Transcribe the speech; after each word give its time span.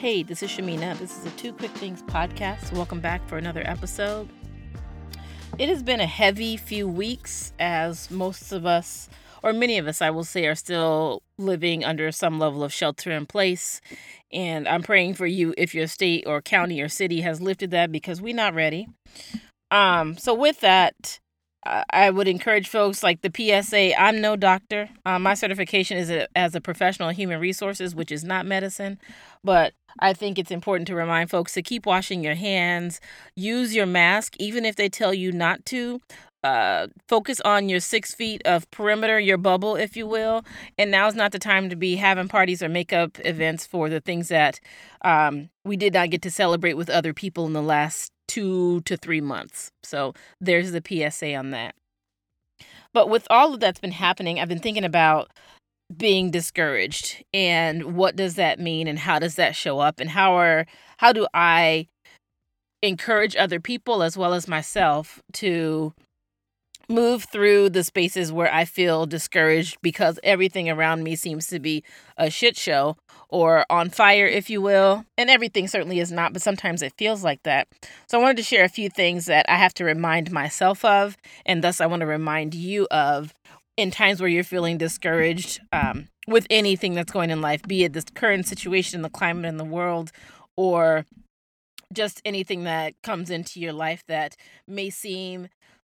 Hey, 0.00 0.22
this 0.22 0.42
is 0.42 0.50
Shamina. 0.50 0.98
This 0.98 1.14
is 1.18 1.26
a 1.26 1.30
Two 1.36 1.52
Quick 1.52 1.72
Things 1.72 2.02
podcast. 2.04 2.72
Welcome 2.72 3.00
back 3.00 3.28
for 3.28 3.36
another 3.36 3.62
episode. 3.66 4.30
It 5.58 5.68
has 5.68 5.82
been 5.82 6.00
a 6.00 6.06
heavy 6.06 6.56
few 6.56 6.88
weeks 6.88 7.52
as 7.58 8.10
most 8.10 8.50
of 8.50 8.64
us, 8.64 9.10
or 9.42 9.52
many 9.52 9.76
of 9.76 9.86
us, 9.86 10.00
I 10.00 10.08
will 10.08 10.24
say, 10.24 10.46
are 10.46 10.54
still 10.54 11.20
living 11.36 11.84
under 11.84 12.10
some 12.12 12.38
level 12.38 12.64
of 12.64 12.72
shelter 12.72 13.10
in 13.10 13.26
place. 13.26 13.82
And 14.32 14.66
I'm 14.66 14.82
praying 14.82 15.16
for 15.16 15.26
you 15.26 15.52
if 15.58 15.74
your 15.74 15.86
state 15.86 16.24
or 16.26 16.40
county 16.40 16.80
or 16.80 16.88
city 16.88 17.20
has 17.20 17.42
lifted 17.42 17.70
that 17.72 17.92
because 17.92 18.22
we're 18.22 18.34
not 18.34 18.54
ready. 18.54 18.88
Um, 19.70 20.16
so 20.16 20.32
with 20.32 20.60
that, 20.60 21.20
I 21.62 22.08
would 22.08 22.26
encourage 22.26 22.68
folks 22.68 23.02
like 23.02 23.20
the 23.20 23.30
PSA. 23.34 24.00
I'm 24.00 24.22
no 24.22 24.34
doctor. 24.34 24.88
Um, 25.04 25.22
my 25.22 25.34
certification 25.34 25.98
is 25.98 26.08
a, 26.08 26.26
as 26.36 26.54
a 26.54 26.60
professional 26.60 27.10
in 27.10 27.16
human 27.16 27.38
resources, 27.38 27.94
which 27.94 28.10
is 28.10 28.24
not 28.24 28.46
medicine. 28.46 28.98
But 29.44 29.74
I 29.98 30.12
think 30.12 30.38
it's 30.38 30.50
important 30.50 30.86
to 30.88 30.94
remind 30.94 31.30
folks 31.30 31.54
to 31.54 31.62
keep 31.62 31.86
washing 31.86 32.22
your 32.22 32.34
hands, 32.34 33.00
use 33.34 33.74
your 33.74 33.86
mask, 33.86 34.34
even 34.38 34.64
if 34.64 34.76
they 34.76 34.88
tell 34.88 35.12
you 35.12 35.32
not 35.32 35.64
to. 35.66 36.00
Uh, 36.42 36.86
focus 37.06 37.38
on 37.42 37.68
your 37.68 37.80
six 37.80 38.14
feet 38.14 38.40
of 38.46 38.70
perimeter, 38.70 39.20
your 39.20 39.36
bubble, 39.36 39.76
if 39.76 39.94
you 39.96 40.06
will. 40.06 40.42
And 40.78 40.90
now's 40.90 41.14
not 41.14 41.32
the 41.32 41.38
time 41.38 41.68
to 41.68 41.76
be 41.76 41.96
having 41.96 42.28
parties 42.28 42.62
or 42.62 42.68
makeup 42.68 43.18
events 43.24 43.66
for 43.66 43.90
the 43.90 44.00
things 44.00 44.28
that 44.28 44.58
um, 45.02 45.50
we 45.64 45.76
did 45.76 45.92
not 45.92 46.10
get 46.10 46.22
to 46.22 46.30
celebrate 46.30 46.74
with 46.74 46.88
other 46.88 47.12
people 47.12 47.46
in 47.46 47.52
the 47.52 47.62
last 47.62 48.10
two 48.26 48.80
to 48.82 48.96
three 48.96 49.20
months. 49.20 49.70
So 49.82 50.14
there's 50.40 50.72
the 50.72 50.82
PSA 50.82 51.34
on 51.34 51.50
that. 51.50 51.74
But 52.92 53.08
with 53.08 53.26
all 53.28 53.54
of 53.54 53.60
that's 53.60 53.80
been 53.80 53.92
happening, 53.92 54.40
I've 54.40 54.48
been 54.48 54.60
thinking 54.60 54.84
about 54.84 55.30
being 55.96 56.30
discouraged 56.30 57.24
and 57.34 57.96
what 57.96 58.16
does 58.16 58.36
that 58.36 58.60
mean 58.60 58.86
and 58.86 58.98
how 58.98 59.18
does 59.18 59.34
that 59.34 59.56
show 59.56 59.80
up 59.80 59.98
and 59.98 60.10
how 60.10 60.34
are 60.34 60.66
how 60.98 61.12
do 61.12 61.26
I 61.34 61.88
encourage 62.82 63.36
other 63.36 63.60
people 63.60 64.02
as 64.02 64.16
well 64.16 64.32
as 64.32 64.46
myself 64.46 65.20
to 65.34 65.92
move 66.90 67.24
through 67.24 67.70
the 67.70 67.84
spaces 67.84 68.32
where 68.32 68.52
I 68.52 68.64
feel 68.64 69.06
discouraged 69.06 69.78
because 69.80 70.18
everything 70.22 70.68
around 70.68 71.04
me 71.04 71.14
seems 71.14 71.46
to 71.48 71.60
be 71.60 71.84
a 72.16 72.30
shit 72.30 72.56
show 72.56 72.96
or 73.28 73.64
on 73.70 73.90
fire, 73.90 74.26
if 74.26 74.50
you 74.50 74.60
will. 74.60 75.04
And 75.16 75.30
everything 75.30 75.68
certainly 75.68 76.00
is 76.00 76.10
not, 76.10 76.32
but 76.32 76.42
sometimes 76.42 76.82
it 76.82 76.92
feels 76.98 77.22
like 77.22 77.42
that. 77.44 77.68
So 78.08 78.18
I 78.18 78.22
wanted 78.22 78.38
to 78.38 78.42
share 78.42 78.64
a 78.64 78.68
few 78.68 78.90
things 78.90 79.26
that 79.26 79.46
I 79.48 79.56
have 79.56 79.72
to 79.74 79.84
remind 79.84 80.32
myself 80.32 80.84
of, 80.84 81.16
and 81.46 81.62
thus 81.62 81.80
I 81.80 81.86
want 81.86 82.00
to 82.00 82.06
remind 82.06 82.54
you 82.54 82.88
of 82.90 83.32
in 83.80 83.90
times 83.90 84.20
where 84.20 84.28
you're 84.28 84.44
feeling 84.44 84.76
discouraged 84.76 85.60
um, 85.72 86.08
with 86.28 86.46
anything 86.50 86.94
that's 86.94 87.12
going 87.12 87.30
in 87.30 87.40
life, 87.40 87.62
be 87.62 87.84
it 87.84 87.94
this 87.94 88.04
current 88.14 88.46
situation, 88.46 89.02
the 89.02 89.08
climate 89.08 89.46
in 89.46 89.56
the 89.56 89.64
world, 89.64 90.12
or 90.56 91.06
just 91.92 92.20
anything 92.24 92.64
that 92.64 92.94
comes 93.02 93.30
into 93.30 93.58
your 93.58 93.72
life 93.72 94.04
that 94.06 94.36
may 94.68 94.90
seem 94.90 95.48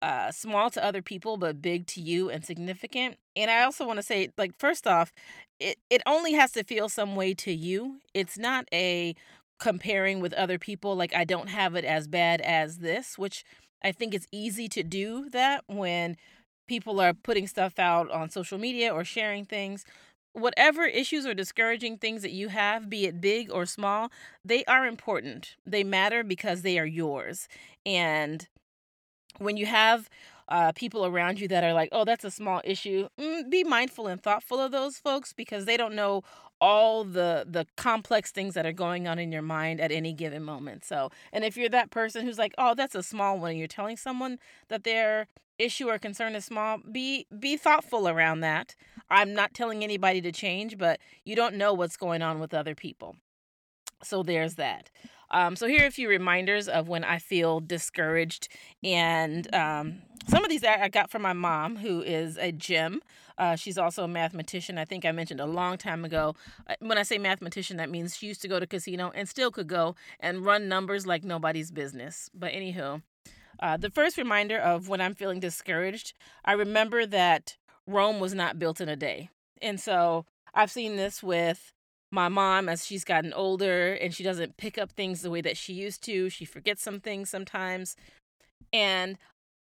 uh, 0.02 0.32
small 0.32 0.70
to 0.70 0.84
other 0.84 1.02
people 1.02 1.38
but 1.38 1.62
big 1.62 1.88
to 1.88 2.02
you 2.02 2.30
and 2.30 2.46
significant. 2.46 3.18
And 3.36 3.50
I 3.50 3.64
also 3.64 3.86
want 3.86 3.98
to 3.98 4.04
say, 4.04 4.30
like, 4.38 4.52
first 4.58 4.86
off, 4.88 5.12
it 5.59 5.78
it 5.90 6.02
only 6.06 6.34
has 6.34 6.52
to 6.54 6.64
feel 6.64 6.88
some 6.88 7.16
way 7.16 7.34
to 7.36 7.52
you. 7.52 8.00
It's 8.14 8.38
not 8.38 8.66
a 8.72 9.16
comparing 9.59 10.20
with 10.20 10.34
other 10.34 10.58
people. 10.59 10.96
Like, 10.96 11.16
I 11.16 11.24
don't 11.24 11.50
have 11.50 11.76
it 11.76 11.86
as 11.86 12.08
bad 12.08 12.42
as 12.42 12.78
this, 12.78 13.18
which 13.18 13.44
I 13.84 13.92
think 13.92 14.14
it's 14.14 14.28
easy 14.32 14.68
to 14.70 14.84
do 14.84 15.30
that 15.32 15.64
when 15.68 16.18
people 16.67 17.00
are 17.00 17.14
putting 17.14 17.48
stuff 17.48 17.80
out 17.80 18.09
on 18.12 18.30
social 18.30 18.58
media 18.58 18.94
or 18.94 19.04
sharing 19.04 19.45
things. 19.45 19.86
Whatever 20.34 20.86
issues 20.86 21.26
or 21.26 21.34
discouraging 21.34 21.98
things 21.98 22.22
that 22.22 22.31
you 22.31 22.48
have, 22.48 22.90
be 22.90 23.06
it 23.06 23.20
big 23.20 23.52
or 23.52 23.66
small, 23.66 24.09
they 24.46 24.63
are 24.66 24.85
important. 24.85 25.56
They 25.66 25.84
matter 25.84 26.24
because 26.24 26.62
they 26.62 26.80
are 26.80 26.85
yours. 26.85 27.47
And 27.85 28.47
when 29.40 29.58
you 29.58 29.66
have 29.66 30.09
uh, 30.47 30.72
people 30.74 31.06
around 31.06 31.40
you 31.40 31.47
that 31.47 31.63
are 31.63 31.74
like, 31.74 31.90
oh, 31.91 32.03
that's 32.06 32.25
a 32.25 32.31
small 32.31 32.62
issue, 32.64 33.08
mm, 33.19 33.50
be 33.50 33.64
mindful 33.64 34.08
and 34.08 34.22
thoughtful 34.22 34.59
of 34.59 34.72
those 34.72 34.97
folks 34.97 35.34
because 35.34 35.66
they 35.66 35.78
don't 35.78 35.96
know 35.96 36.22
all 36.61 37.03
the 37.03 37.45
the 37.49 37.66
complex 37.75 38.31
things 38.31 38.53
that 38.53 38.66
are 38.66 38.72
going 38.72 39.07
on 39.07 39.19
in 39.19 39.31
your 39.31 39.41
mind 39.41 39.81
at 39.81 39.91
any 39.91 40.13
given 40.13 40.44
moment. 40.44 40.85
So, 40.85 41.09
and 41.33 41.44
if 41.44 41.57
you're 41.57 41.69
that 41.69 41.89
person 41.89 42.25
who's 42.25 42.38
like, 42.38 42.53
"Oh, 42.57 42.75
that's 42.75 42.95
a 42.95 43.03
small 43.03 43.39
one," 43.39 43.51
and 43.51 43.59
you're 43.59 43.67
telling 43.67 43.97
someone 43.97 44.38
that 44.69 44.83
their 44.83 45.27
issue 45.57 45.89
or 45.89 45.97
concern 45.99 46.35
is 46.35 46.45
small, 46.45 46.77
be 46.91 47.25
be 47.38 47.57
thoughtful 47.57 48.07
around 48.07 48.41
that. 48.41 48.75
I'm 49.09 49.33
not 49.33 49.53
telling 49.53 49.83
anybody 49.83 50.22
to 50.22 50.31
change, 50.31 50.77
but 50.77 50.99
you 51.25 51.35
don't 51.35 51.55
know 51.55 51.73
what's 51.73 51.97
going 51.97 52.22
on 52.22 52.39
with 52.39 52.53
other 52.53 52.75
people. 52.75 53.17
So 54.03 54.23
there's 54.23 54.55
that. 54.55 54.89
Um, 55.31 55.56
so 55.56 55.68
here 55.68 55.84
are 55.84 55.88
a 55.88 55.92
few 55.92 56.09
reminders 56.09 56.68
of 56.68 56.88
when 56.88 57.03
I 57.03 57.18
feel 57.18 57.59
discouraged, 57.59 58.50
and 58.84 59.53
um, 59.56 60.02
some 60.28 60.44
of 60.44 60.50
these 60.50 60.64
I 60.64 60.90
got 60.90 61.09
from 61.09 61.22
my 61.22 61.34
mom, 61.34 61.78
who 61.78 62.02
is 62.02 62.38
a 62.38 62.52
gym. 62.52 63.02
Uh, 63.38 63.56
she's 63.56 63.78
also 63.78 64.03
a 64.03 64.08
mathematician. 64.08 64.78
I 64.78 64.86
think 64.86 65.06
I 65.06 65.12
mentioned 65.12 65.40
a 65.40 65.46
long 65.46 65.78
time 65.78 66.06
ago. 66.06 66.36
Uh, 66.68 66.75
when 66.80 66.97
I 66.97 67.03
say 67.03 67.18
mathematician, 67.18 67.78
that 67.78 67.90
means 67.90 68.16
she 68.16 68.28
used 68.28 68.41
to 68.44 68.47
go 68.47 68.59
to 68.59 68.68
casino 68.68 69.12
and 69.16 69.28
still 69.28 69.52
could 69.52 69.68
go 69.68 69.96
and 70.20 70.46
run 70.46 70.68
numbers 70.68 71.08
like 71.08 71.24
nobody's 71.24 71.72
business. 71.72 72.30
But 72.34 72.52
anywho, 72.52 73.02
uh, 73.59 73.78
the 73.78 73.90
first 73.90 74.18
reminder 74.18 74.59
of 74.59 74.90
when 74.90 75.02
I'm 75.02 75.16
feeling 75.16 75.40
discouraged, 75.40 76.14
I 76.46 76.53
remember 76.53 77.06
that 77.06 77.58
Rome 77.88 78.20
was 78.20 78.36
not 78.36 78.59
built 78.59 78.80
in 78.80 78.90
a 78.90 78.96
day, 78.96 79.30
and 79.62 79.80
so 79.80 80.25
I've 80.53 80.72
seen 80.72 80.97
this 80.97 81.24
with 81.24 81.74
my 82.11 82.27
mom 82.27 82.67
as 82.67 82.85
she's 82.85 83.03
gotten 83.03 83.33
older 83.33 83.94
and 83.94 84.13
she 84.13 84.23
doesn't 84.23 84.57
pick 84.57 84.77
up 84.77 84.91
things 84.91 85.22
the 85.22 85.29
way 85.29 85.41
that 85.41 85.57
she 85.57 85.73
used 85.73 86.03
to. 86.03 86.29
She 86.29 86.45
forgets 86.45 86.83
some 86.83 86.99
things 86.99 87.29
sometimes. 87.29 87.95
And 88.73 89.17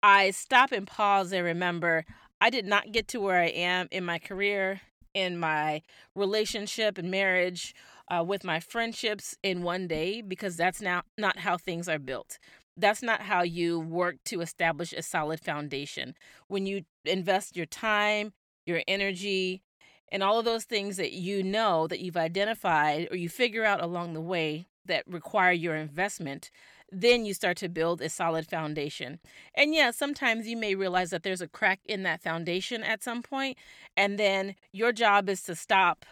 I 0.03 0.31
stop 0.31 0.73
and 0.73 0.87
pause 0.87 1.33
and 1.33 1.45
remember 1.45 2.05
I 2.41 2.51
did 2.51 2.67
not 2.67 2.93
get 2.93 3.09
to 3.09 3.21
where 3.21 3.41
I 3.41 3.47
am 3.49 3.89
in 3.91 4.05
my 4.05 4.19
career, 4.19 4.81
in 5.15 5.39
my 5.39 5.83
relationship 6.15 6.99
and 6.99 7.11
marriage, 7.11 7.75
uh, 8.09 8.23
with 8.23 8.45
my 8.45 8.61
friendships 8.61 9.37
in 9.43 9.63
one 9.63 9.89
day 9.89 10.21
because 10.21 10.57
that's 10.57 10.81
now 10.81 11.03
not 11.19 11.39
how 11.39 11.57
things 11.57 11.89
are 11.89 11.99
built. 11.99 12.39
That's 12.77 13.03
not 13.03 13.23
how 13.23 13.43
you 13.43 13.81
work 13.81 14.17
to 14.27 14.43
establish 14.43 14.93
a 14.93 15.03
solid 15.03 15.41
foundation. 15.41 16.15
When 16.49 16.67
you 16.67 16.83
invest 17.05 17.57
your 17.57 17.67
time, 17.67 18.33
your 18.67 18.83
energy, 18.87 19.63
and 20.11 20.23
all 20.23 20.39
of 20.39 20.45
those 20.45 20.65
things 20.65 20.97
that 20.97 21.13
you 21.13 21.43
know 21.43 21.87
that 21.87 22.01
you've 22.01 22.17
identified 22.17 23.09
or 23.11 23.17
you 23.17 23.29
figure 23.29 23.65
out 23.65 23.83
along 23.83 24.13
the 24.13 24.21
way 24.21 24.69
that 24.87 25.05
require 25.07 25.53
your 25.53 25.75
investment, 25.75 26.51
then 26.91 27.25
you 27.25 27.35
start 27.35 27.57
to 27.59 27.69
build 27.69 28.01
a 28.01 28.09
solid 28.09 28.47
foundation. 28.47 29.19
And 29.55 29.75
yeah, 29.75 29.91
sometimes 29.91 30.47
you 30.47 30.57
may 30.57 30.75
realize 30.75 31.11
that 31.11 31.23
there's 31.23 31.41
a 31.41 31.49
crack 31.49 31.81
in 31.85 32.05
that 32.05 32.23
foundation 32.23 32.83
at 32.83 33.03
some 33.03 33.23
point, 33.23 33.59
and 33.97 34.19
then 34.19 34.55
your 34.73 34.93
job 34.93 35.29
is 35.29 35.43
to 35.43 35.55
stop 35.55 36.07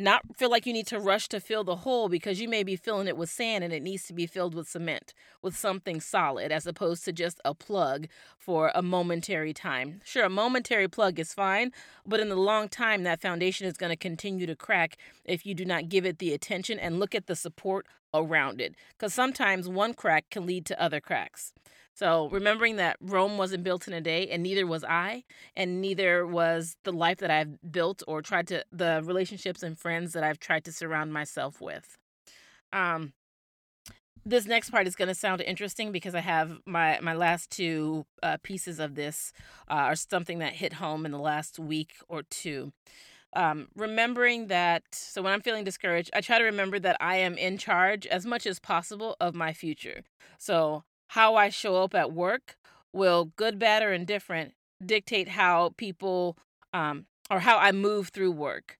not 0.00 0.22
feel 0.36 0.50
like 0.50 0.66
you 0.66 0.72
need 0.72 0.86
to 0.88 0.98
rush 0.98 1.28
to 1.28 1.40
fill 1.40 1.64
the 1.64 1.76
hole 1.76 2.08
because 2.08 2.40
you 2.40 2.48
may 2.48 2.62
be 2.62 2.76
filling 2.76 3.06
it 3.06 3.16
with 3.16 3.30
sand 3.30 3.62
and 3.64 3.72
it 3.72 3.82
needs 3.82 4.06
to 4.06 4.12
be 4.12 4.26
filled 4.26 4.54
with 4.54 4.68
cement, 4.68 5.14
with 5.42 5.56
something 5.56 6.00
solid, 6.00 6.50
as 6.50 6.66
opposed 6.66 7.04
to 7.04 7.12
just 7.12 7.40
a 7.44 7.54
plug 7.54 8.08
for 8.38 8.70
a 8.74 8.82
momentary 8.82 9.52
time. 9.52 10.00
Sure, 10.04 10.24
a 10.24 10.30
momentary 10.30 10.88
plug 10.88 11.18
is 11.18 11.34
fine, 11.34 11.72
but 12.06 12.20
in 12.20 12.28
the 12.28 12.36
long 12.36 12.68
time, 12.68 13.02
that 13.02 13.20
foundation 13.20 13.66
is 13.66 13.76
going 13.76 13.90
to 13.90 13.96
continue 13.96 14.46
to 14.46 14.56
crack 14.56 14.96
if 15.24 15.44
you 15.44 15.54
do 15.54 15.64
not 15.64 15.88
give 15.88 16.04
it 16.04 16.18
the 16.18 16.32
attention 16.32 16.78
and 16.78 16.98
look 16.98 17.14
at 17.14 17.26
the 17.26 17.36
support 17.36 17.86
around 18.12 18.60
it. 18.60 18.74
Because 18.96 19.14
sometimes 19.14 19.68
one 19.68 19.94
crack 19.94 20.30
can 20.30 20.46
lead 20.46 20.66
to 20.66 20.82
other 20.82 21.00
cracks. 21.00 21.52
So 22.00 22.30
remembering 22.30 22.76
that 22.76 22.96
Rome 23.02 23.36
wasn't 23.36 23.62
built 23.62 23.86
in 23.86 23.92
a 23.92 24.00
day, 24.00 24.26
and 24.30 24.42
neither 24.42 24.66
was 24.66 24.84
I, 24.84 25.24
and 25.54 25.82
neither 25.82 26.26
was 26.26 26.74
the 26.82 26.92
life 26.92 27.18
that 27.18 27.30
I've 27.30 27.58
built 27.70 28.02
or 28.08 28.22
tried 28.22 28.48
to 28.48 28.64
the 28.72 29.02
relationships 29.04 29.62
and 29.62 29.78
friends 29.78 30.14
that 30.14 30.24
I've 30.24 30.40
tried 30.40 30.64
to 30.64 30.72
surround 30.72 31.12
myself 31.12 31.60
with. 31.60 31.98
Um, 32.72 33.12
this 34.24 34.46
next 34.46 34.70
part 34.70 34.86
is 34.86 34.96
going 34.96 35.08
to 35.08 35.14
sound 35.14 35.42
interesting 35.42 35.92
because 35.92 36.14
I 36.14 36.20
have 36.20 36.60
my 36.64 36.98
my 37.02 37.12
last 37.12 37.50
two 37.50 38.06
uh, 38.22 38.38
pieces 38.42 38.80
of 38.80 38.94
this 38.94 39.34
uh, 39.68 39.74
are 39.90 39.94
something 39.94 40.38
that 40.38 40.54
hit 40.54 40.72
home 40.72 41.04
in 41.04 41.12
the 41.12 41.18
last 41.18 41.58
week 41.58 41.96
or 42.08 42.22
two. 42.22 42.72
Um, 43.34 43.68
remembering 43.76 44.46
that, 44.46 44.84
so 44.92 45.20
when 45.20 45.34
I'm 45.34 45.42
feeling 45.42 45.64
discouraged, 45.64 46.08
I 46.14 46.22
try 46.22 46.38
to 46.38 46.44
remember 46.44 46.78
that 46.78 46.96
I 46.98 47.16
am 47.16 47.36
in 47.36 47.58
charge 47.58 48.06
as 48.06 48.24
much 48.24 48.46
as 48.46 48.58
possible 48.58 49.16
of 49.20 49.34
my 49.34 49.52
future. 49.52 50.02
So 50.38 50.84
how 51.10 51.34
I 51.34 51.48
show 51.48 51.82
up 51.82 51.94
at 51.94 52.12
work 52.12 52.56
will, 52.92 53.32
good, 53.36 53.58
bad, 53.58 53.82
or 53.82 53.92
indifferent, 53.92 54.54
dictate 54.84 55.28
how 55.28 55.72
people 55.76 56.36
um, 56.72 57.06
or 57.30 57.40
how 57.40 57.58
I 57.58 57.72
move 57.72 58.08
through 58.08 58.30
work. 58.30 58.78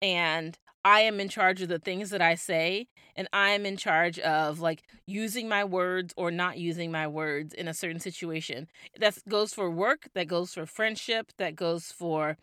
And 0.00 0.56
I 0.84 1.00
am 1.00 1.18
in 1.18 1.28
charge 1.28 1.60
of 1.60 1.68
the 1.68 1.80
things 1.80 2.10
that 2.10 2.22
I 2.22 2.36
say, 2.36 2.86
and 3.16 3.28
I 3.32 3.50
am 3.50 3.66
in 3.66 3.76
charge 3.76 4.20
of 4.20 4.60
like 4.60 4.82
using 5.06 5.48
my 5.48 5.64
words 5.64 6.14
or 6.16 6.30
not 6.30 6.56
using 6.56 6.92
my 6.92 7.08
words 7.08 7.52
in 7.52 7.66
a 7.66 7.74
certain 7.74 8.00
situation. 8.00 8.68
That 8.98 9.18
goes 9.28 9.52
for 9.52 9.68
work, 9.68 10.08
that 10.14 10.28
goes 10.28 10.54
for 10.54 10.66
friendship, 10.66 11.32
that 11.38 11.56
goes 11.56 11.86
for 11.86 12.36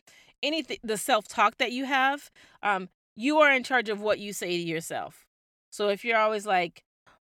anything, 0.44 0.80
the 0.84 0.98
self 0.98 1.30
talk 1.30 1.58
that 1.60 1.72
you 1.72 1.86
have. 1.86 2.30
Um, 2.62 2.90
you 3.16 3.38
are 3.40 3.54
in 3.54 3.64
charge 3.64 3.88
of 3.88 4.02
what 4.02 4.20
you 4.20 4.34
say 4.34 4.58
to 4.58 4.64
yourself. 4.64 5.26
So 5.72 5.88
if 5.88 6.04
you're 6.04 6.18
always 6.18 6.46
like, 6.46 6.84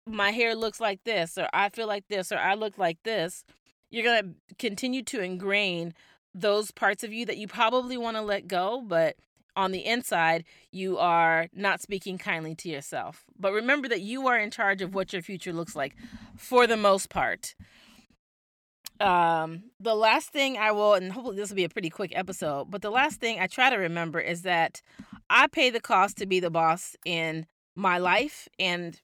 my 0.07 0.31
hair 0.31 0.55
looks 0.55 0.81
like 0.81 1.05
this, 1.05 1.39
or 1.39 1.49
I 1.53 1.69
feel 1.69 1.87
like 1.87 2.09
this, 2.09 2.33
or 2.33 2.39
I 2.39 2.55
look 2.55 2.79
like 2.79 3.03
this, 3.03 3.45
you're 3.91 4.05
going 4.05 4.35
to 4.49 4.55
continue 4.57 5.03
to 5.05 5.21
ingrain 5.21 5.95
those 6.35 6.71
parts 6.71 7.05
of 7.05 7.13
you 7.13 7.27
that 7.27 7.37
you 7.37 7.47
probably 7.47 7.97
want 7.97 8.17
to 8.17 8.23
let 8.23 8.49
go, 8.49 8.83
but 8.87 9.17
on 9.55 9.71
the 9.71 9.85
inside, 9.85 10.45
you 10.71 10.97
are 10.99 11.49
not 11.53 11.83
speaking 11.83 12.17
kindly 12.17 12.55
to 12.55 12.69
yourself. 12.69 13.25
But 13.39 13.53
remember 13.53 13.89
that 13.89 14.01
you 14.01 14.27
are 14.29 14.39
in 14.39 14.51
charge 14.51 14.81
of 14.81 14.95
what 14.95 15.13
your 15.13 15.21
future 15.21 15.53
looks 15.53 15.77
like 15.77 15.95
for 16.37 16.67
the 16.67 16.77
most 16.77 17.11
part. 17.11 17.55
Um, 18.99 19.65
the 19.81 19.95
last 19.95 20.31
thing 20.31 20.57
I 20.57 20.73
will, 20.73 20.95
and 20.95 21.13
hopefully 21.13 21.37
this 21.37 21.51
will 21.51 21.57
be 21.57 21.65
a 21.65 21.69
pretty 21.69 21.91
quick 21.91 22.13
episode, 22.15 22.71
but 22.71 22.83
the 22.83 22.91
last 22.91 23.21
thing 23.21 23.41
I 23.41 23.47
try 23.47 23.69
to 23.69 23.77
remember 23.77 24.21
is 24.21 24.43
that 24.43 24.81
I 25.29 25.49
pay 25.49 25.71
the 25.71 25.81
cost 25.81 26.17
to 26.19 26.27
be 26.27 26.41
the 26.41 26.51
boss 26.51 26.97
in 27.05 27.47
my 27.75 27.99
life 27.99 28.49
and 28.59 29.01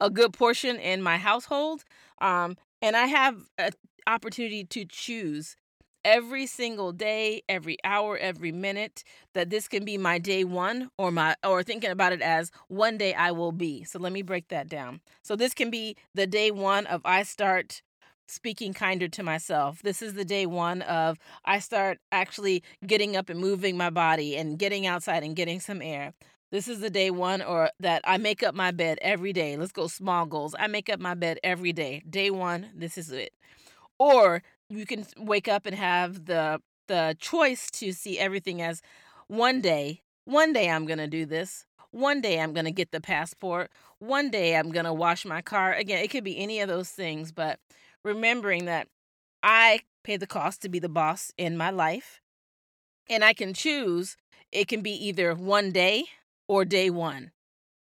a 0.00 0.10
good 0.10 0.32
portion 0.32 0.76
in 0.76 1.02
my 1.02 1.18
household. 1.18 1.84
Um, 2.20 2.56
and 2.82 2.96
I 2.96 3.06
have 3.06 3.36
an 3.58 3.72
opportunity 4.06 4.64
to 4.64 4.84
choose 4.84 5.56
every 6.04 6.46
single 6.46 6.92
day, 6.92 7.42
every 7.48 7.76
hour, 7.84 8.16
every 8.16 8.52
minute 8.52 9.04
that 9.34 9.50
this 9.50 9.68
can 9.68 9.84
be 9.84 9.98
my 9.98 10.18
day 10.18 10.44
one 10.44 10.90
or 10.98 11.10
my 11.10 11.36
or 11.44 11.62
thinking 11.62 11.90
about 11.90 12.12
it 12.12 12.22
as 12.22 12.50
one 12.68 12.96
day 12.96 13.14
I 13.14 13.32
will 13.32 13.52
be. 13.52 13.84
So 13.84 13.98
let 13.98 14.12
me 14.12 14.22
break 14.22 14.48
that 14.48 14.68
down. 14.68 15.00
So 15.22 15.36
this 15.36 15.54
can 15.54 15.70
be 15.70 15.96
the 16.14 16.26
day 16.26 16.50
one 16.50 16.86
of 16.86 17.02
I 17.04 17.22
start 17.22 17.82
speaking 18.28 18.72
kinder 18.72 19.08
to 19.08 19.22
myself. 19.22 19.82
This 19.82 20.02
is 20.02 20.14
the 20.14 20.24
day 20.24 20.46
one 20.46 20.82
of 20.82 21.18
I 21.44 21.58
start 21.58 21.98
actually 22.12 22.62
getting 22.86 23.16
up 23.16 23.28
and 23.28 23.40
moving 23.40 23.76
my 23.76 23.90
body 23.90 24.36
and 24.36 24.58
getting 24.58 24.86
outside 24.86 25.22
and 25.22 25.34
getting 25.34 25.60
some 25.60 25.82
air. 25.82 26.14
This 26.50 26.66
is 26.66 26.80
the 26.80 26.90
day 26.90 27.10
one 27.10 27.42
or 27.42 27.70
that 27.78 28.02
I 28.04 28.18
make 28.18 28.42
up 28.42 28.54
my 28.54 28.72
bed 28.72 28.98
every 29.02 29.32
day. 29.32 29.56
Let's 29.56 29.72
go 29.72 29.86
small 29.86 30.26
goals. 30.26 30.54
I 30.58 30.66
make 30.66 30.88
up 30.90 30.98
my 30.98 31.14
bed 31.14 31.38
every 31.44 31.72
day. 31.72 32.02
Day 32.08 32.30
one, 32.30 32.70
this 32.74 32.98
is 32.98 33.12
it. 33.12 33.32
Or 33.98 34.42
you 34.68 34.84
can 34.84 35.06
wake 35.16 35.48
up 35.48 35.66
and 35.66 35.76
have 35.76 36.26
the 36.26 36.60
the 36.88 37.16
choice 37.20 37.70
to 37.70 37.92
see 37.92 38.18
everything 38.18 38.60
as 38.60 38.82
one 39.28 39.60
day, 39.60 40.02
one 40.24 40.52
day 40.52 40.68
I'm 40.68 40.86
to 40.88 41.06
do 41.06 41.24
this. 41.24 41.66
One 41.92 42.20
day 42.20 42.40
I'm 42.40 42.52
to 42.66 42.72
get 42.72 42.90
the 42.90 43.00
passport. 43.00 43.70
One 44.00 44.30
day 44.30 44.56
I'm 44.56 44.72
to 44.72 44.92
wash 44.92 45.24
my 45.24 45.40
car. 45.40 45.72
Again, 45.72 46.02
it 46.02 46.08
could 46.08 46.24
be 46.24 46.38
any 46.38 46.60
of 46.60 46.68
those 46.68 46.88
things, 46.88 47.30
but 47.30 47.60
remembering 48.04 48.64
that 48.64 48.88
I 49.42 49.80
pay 50.02 50.16
the 50.16 50.26
cost 50.26 50.62
to 50.62 50.68
be 50.68 50.80
the 50.80 50.88
boss 50.88 51.30
in 51.38 51.56
my 51.56 51.70
life 51.70 52.20
and 53.08 53.24
I 53.24 53.34
can 53.34 53.54
choose 53.54 54.16
it 54.52 54.66
can 54.66 54.82
be 54.82 54.92
either 54.92 55.34
one 55.34 55.70
day 55.70 56.06
or 56.50 56.64
day 56.64 56.90
one. 56.90 57.30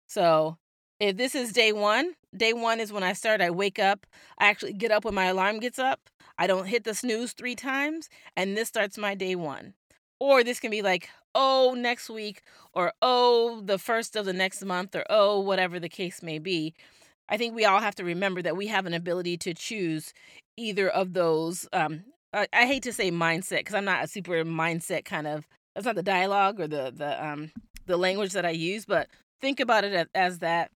So 0.07 0.57
if 0.99 1.19
this 1.19 1.35
is 1.35 1.53
day 1.53 1.71
one, 1.71 2.15
day 2.35 2.55
one 2.55 2.81
is 2.81 2.91
when 2.95 3.03
I 3.03 3.13
start. 3.13 3.43
I 3.43 3.51
wake 3.51 3.79
up. 3.79 4.07
I 4.39 4.47
actually 4.47 4.73
get 4.73 4.91
up 4.91 5.05
when 5.05 5.15
my 5.15 5.27
alarm 5.27 5.61
gets 5.61 5.79
up. 5.79 6.09
I 6.39 6.47
don't 6.47 6.65
hit 6.65 6.85
the 6.85 6.95
snooze 6.95 7.35
three 7.35 7.57
times, 7.57 8.09
and 8.35 8.57
this 8.57 8.69
starts 8.69 8.97
my 8.97 9.15
day 9.15 9.35
one. 9.35 9.75
Or 10.19 10.43
this 10.43 10.61
can 10.61 10.71
be 10.71 10.81
like, 10.81 11.11
oh, 11.35 11.75
next 11.77 12.09
week, 12.09 12.41
or 12.73 12.95
oh, 13.03 13.61
the 13.63 13.77
first 13.77 14.17
of 14.17 14.25
the 14.25 14.33
next 14.33 14.65
month, 14.65 14.97
or 14.97 15.05
oh, 15.11 15.41
whatever 15.41 15.79
the 15.79 15.91
case 15.91 16.23
may 16.23 16.39
be. 16.39 16.73
I 17.29 17.37
think 17.37 17.55
we 17.55 17.67
all 17.67 17.81
have 17.81 17.97
to 17.97 18.05
remember 18.05 18.41
that 18.41 18.57
we 18.57 18.69
have 18.69 18.87
an 18.87 18.95
ability 18.95 19.37
to 19.39 19.53
choose 19.53 20.15
either 20.57 20.89
of 20.89 21.13
those. 21.13 21.69
Um, 21.75 22.05
I, 22.33 22.47
I 22.51 22.65
hate 22.65 22.85
to 22.85 22.95
say 22.95 23.11
mindset 23.11 23.59
because 23.59 23.75
I'm 23.75 23.85
not 23.85 24.05
a 24.05 24.09
super 24.09 24.43
mindset 24.43 25.05
kind 25.05 25.27
of. 25.27 25.47
That's 25.75 25.85
not 25.85 25.97
the 25.97 26.03
dialogue 26.03 26.61
or 26.61 26.67
the 26.67 26.91
the 26.97 27.23
um 27.23 27.51
the 27.87 27.97
language 27.97 28.33
that 28.33 28.47
I 28.47 28.51
use, 28.51 28.85
but 28.85 29.09
think 29.41 29.61
about 29.61 29.85
it 29.85 30.09
as 30.15 30.39
that. 30.39 30.71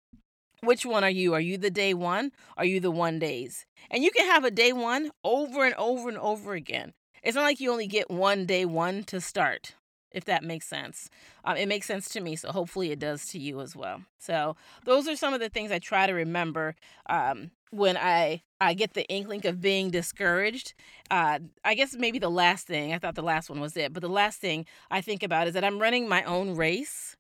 Which 0.63 0.87
one 0.87 1.05
are 1.05 1.11
you? 1.11 1.35
Are 1.35 1.41
you 1.41 1.59
the 1.59 1.71
day 1.71 1.93
one? 1.93 2.33
Are 2.57 2.65
you 2.65 2.81
the 2.81 2.91
one 2.91 3.19
days? 3.19 3.67
And 3.91 4.03
you 4.03 4.11
can 4.11 4.27
have 4.27 4.45
a 4.45 4.51
day 4.51 4.73
one 4.73 5.11
over 5.23 5.65
and 5.65 5.75
over 5.75 6.09
and 6.09 6.19
over 6.19 6.55
again. 6.55 6.95
It's 7.23 7.35
not 7.35 7.43
like 7.43 7.61
you 7.61 7.71
only 7.71 7.87
get 7.87 8.11
one 8.11 8.47
day 8.47 8.65
one 8.65 9.05
to 9.05 9.21
start, 9.21 9.75
if 10.15 10.25
that 10.25 10.43
makes 10.45 10.67
sense. 10.67 11.11
Um, 11.45 11.57
it 11.57 11.69
makes 11.69 11.87
sense 11.87 12.09
to 12.11 12.21
me, 12.21 12.37
so 12.37 12.53
hopefully 12.53 12.91
it 12.93 12.99
does 12.99 13.27
to 13.29 13.39
you 13.39 13.61
as 13.61 13.77
well. 13.77 14.03
So 14.19 14.57
those 14.85 15.09
are 15.09 15.17
some 15.17 15.35
of 15.35 15.41
the 15.41 15.51
things 15.51 15.71
I 15.71 15.79
try 15.79 16.07
to 16.07 16.15
remember 16.15 16.77
um, 17.11 17.51
when 17.71 17.97
I 17.97 18.43
I 18.61 18.73
get 18.73 18.95
the 18.95 19.07
inkling 19.09 19.45
of 19.47 19.61
being 19.61 19.91
discouraged. 19.91 20.73
Uh, 21.11 21.41
I 21.65 21.75
guess 21.75 21.95
maybe 21.95 22.19
the 22.19 22.31
last 22.31 22.67
thing 22.67 22.95
I 22.95 22.99
thought 22.99 23.17
the 23.17 23.23
last 23.23 23.51
one 23.51 23.61
was 23.61 23.77
it, 23.77 23.93
but 23.93 24.01
the 24.01 24.09
last 24.09 24.41
thing 24.41 24.65
I 24.91 25.01
think 25.01 25.23
about 25.23 25.49
is 25.49 25.55
that 25.55 25.65
I'm 25.65 25.81
running 25.81 26.09
my 26.09 26.23
own 26.23 26.55
race, 26.57 27.17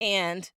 and 0.00 0.50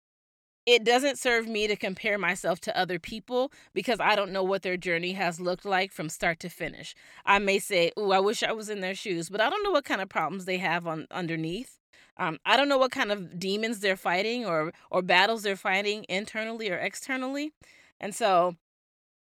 it 0.65 0.83
doesn't 0.83 1.19
serve 1.19 1.47
me 1.47 1.67
to 1.67 1.75
compare 1.75 2.17
myself 2.17 2.59
to 2.61 2.77
other 2.77 2.99
people 2.99 3.51
because 3.73 3.99
I 3.99 4.15
don't 4.15 4.31
know 4.31 4.43
what 4.43 4.61
their 4.61 4.77
journey 4.77 5.13
has 5.13 5.39
looked 5.39 5.65
like 5.65 5.91
from 5.91 6.09
start 6.09 6.39
to 6.41 6.49
finish. 6.49 6.95
I 7.25 7.39
may 7.39 7.59
say, 7.59 7.91
"Oh, 7.97 8.11
I 8.11 8.19
wish 8.19 8.43
I 8.43 8.51
was 8.53 8.69
in 8.69 8.81
their 8.81 8.95
shoes," 8.95 9.29
but 9.29 9.41
I 9.41 9.49
don't 9.49 9.63
know 9.63 9.71
what 9.71 9.85
kind 9.85 10.01
of 10.01 10.09
problems 10.09 10.45
they 10.45 10.57
have 10.59 10.87
on 10.87 11.07
underneath. 11.11 11.79
Um, 12.17 12.39
I 12.45 12.55
don't 12.57 12.69
know 12.69 12.77
what 12.77 12.91
kind 12.91 13.11
of 13.11 13.39
demons 13.39 13.79
they're 13.79 13.97
fighting 13.97 14.45
or 14.45 14.71
or 14.91 15.01
battles 15.01 15.43
they're 15.43 15.55
fighting 15.55 16.05
internally 16.09 16.69
or 16.71 16.77
externally, 16.77 17.51
and 17.99 18.15
so 18.15 18.55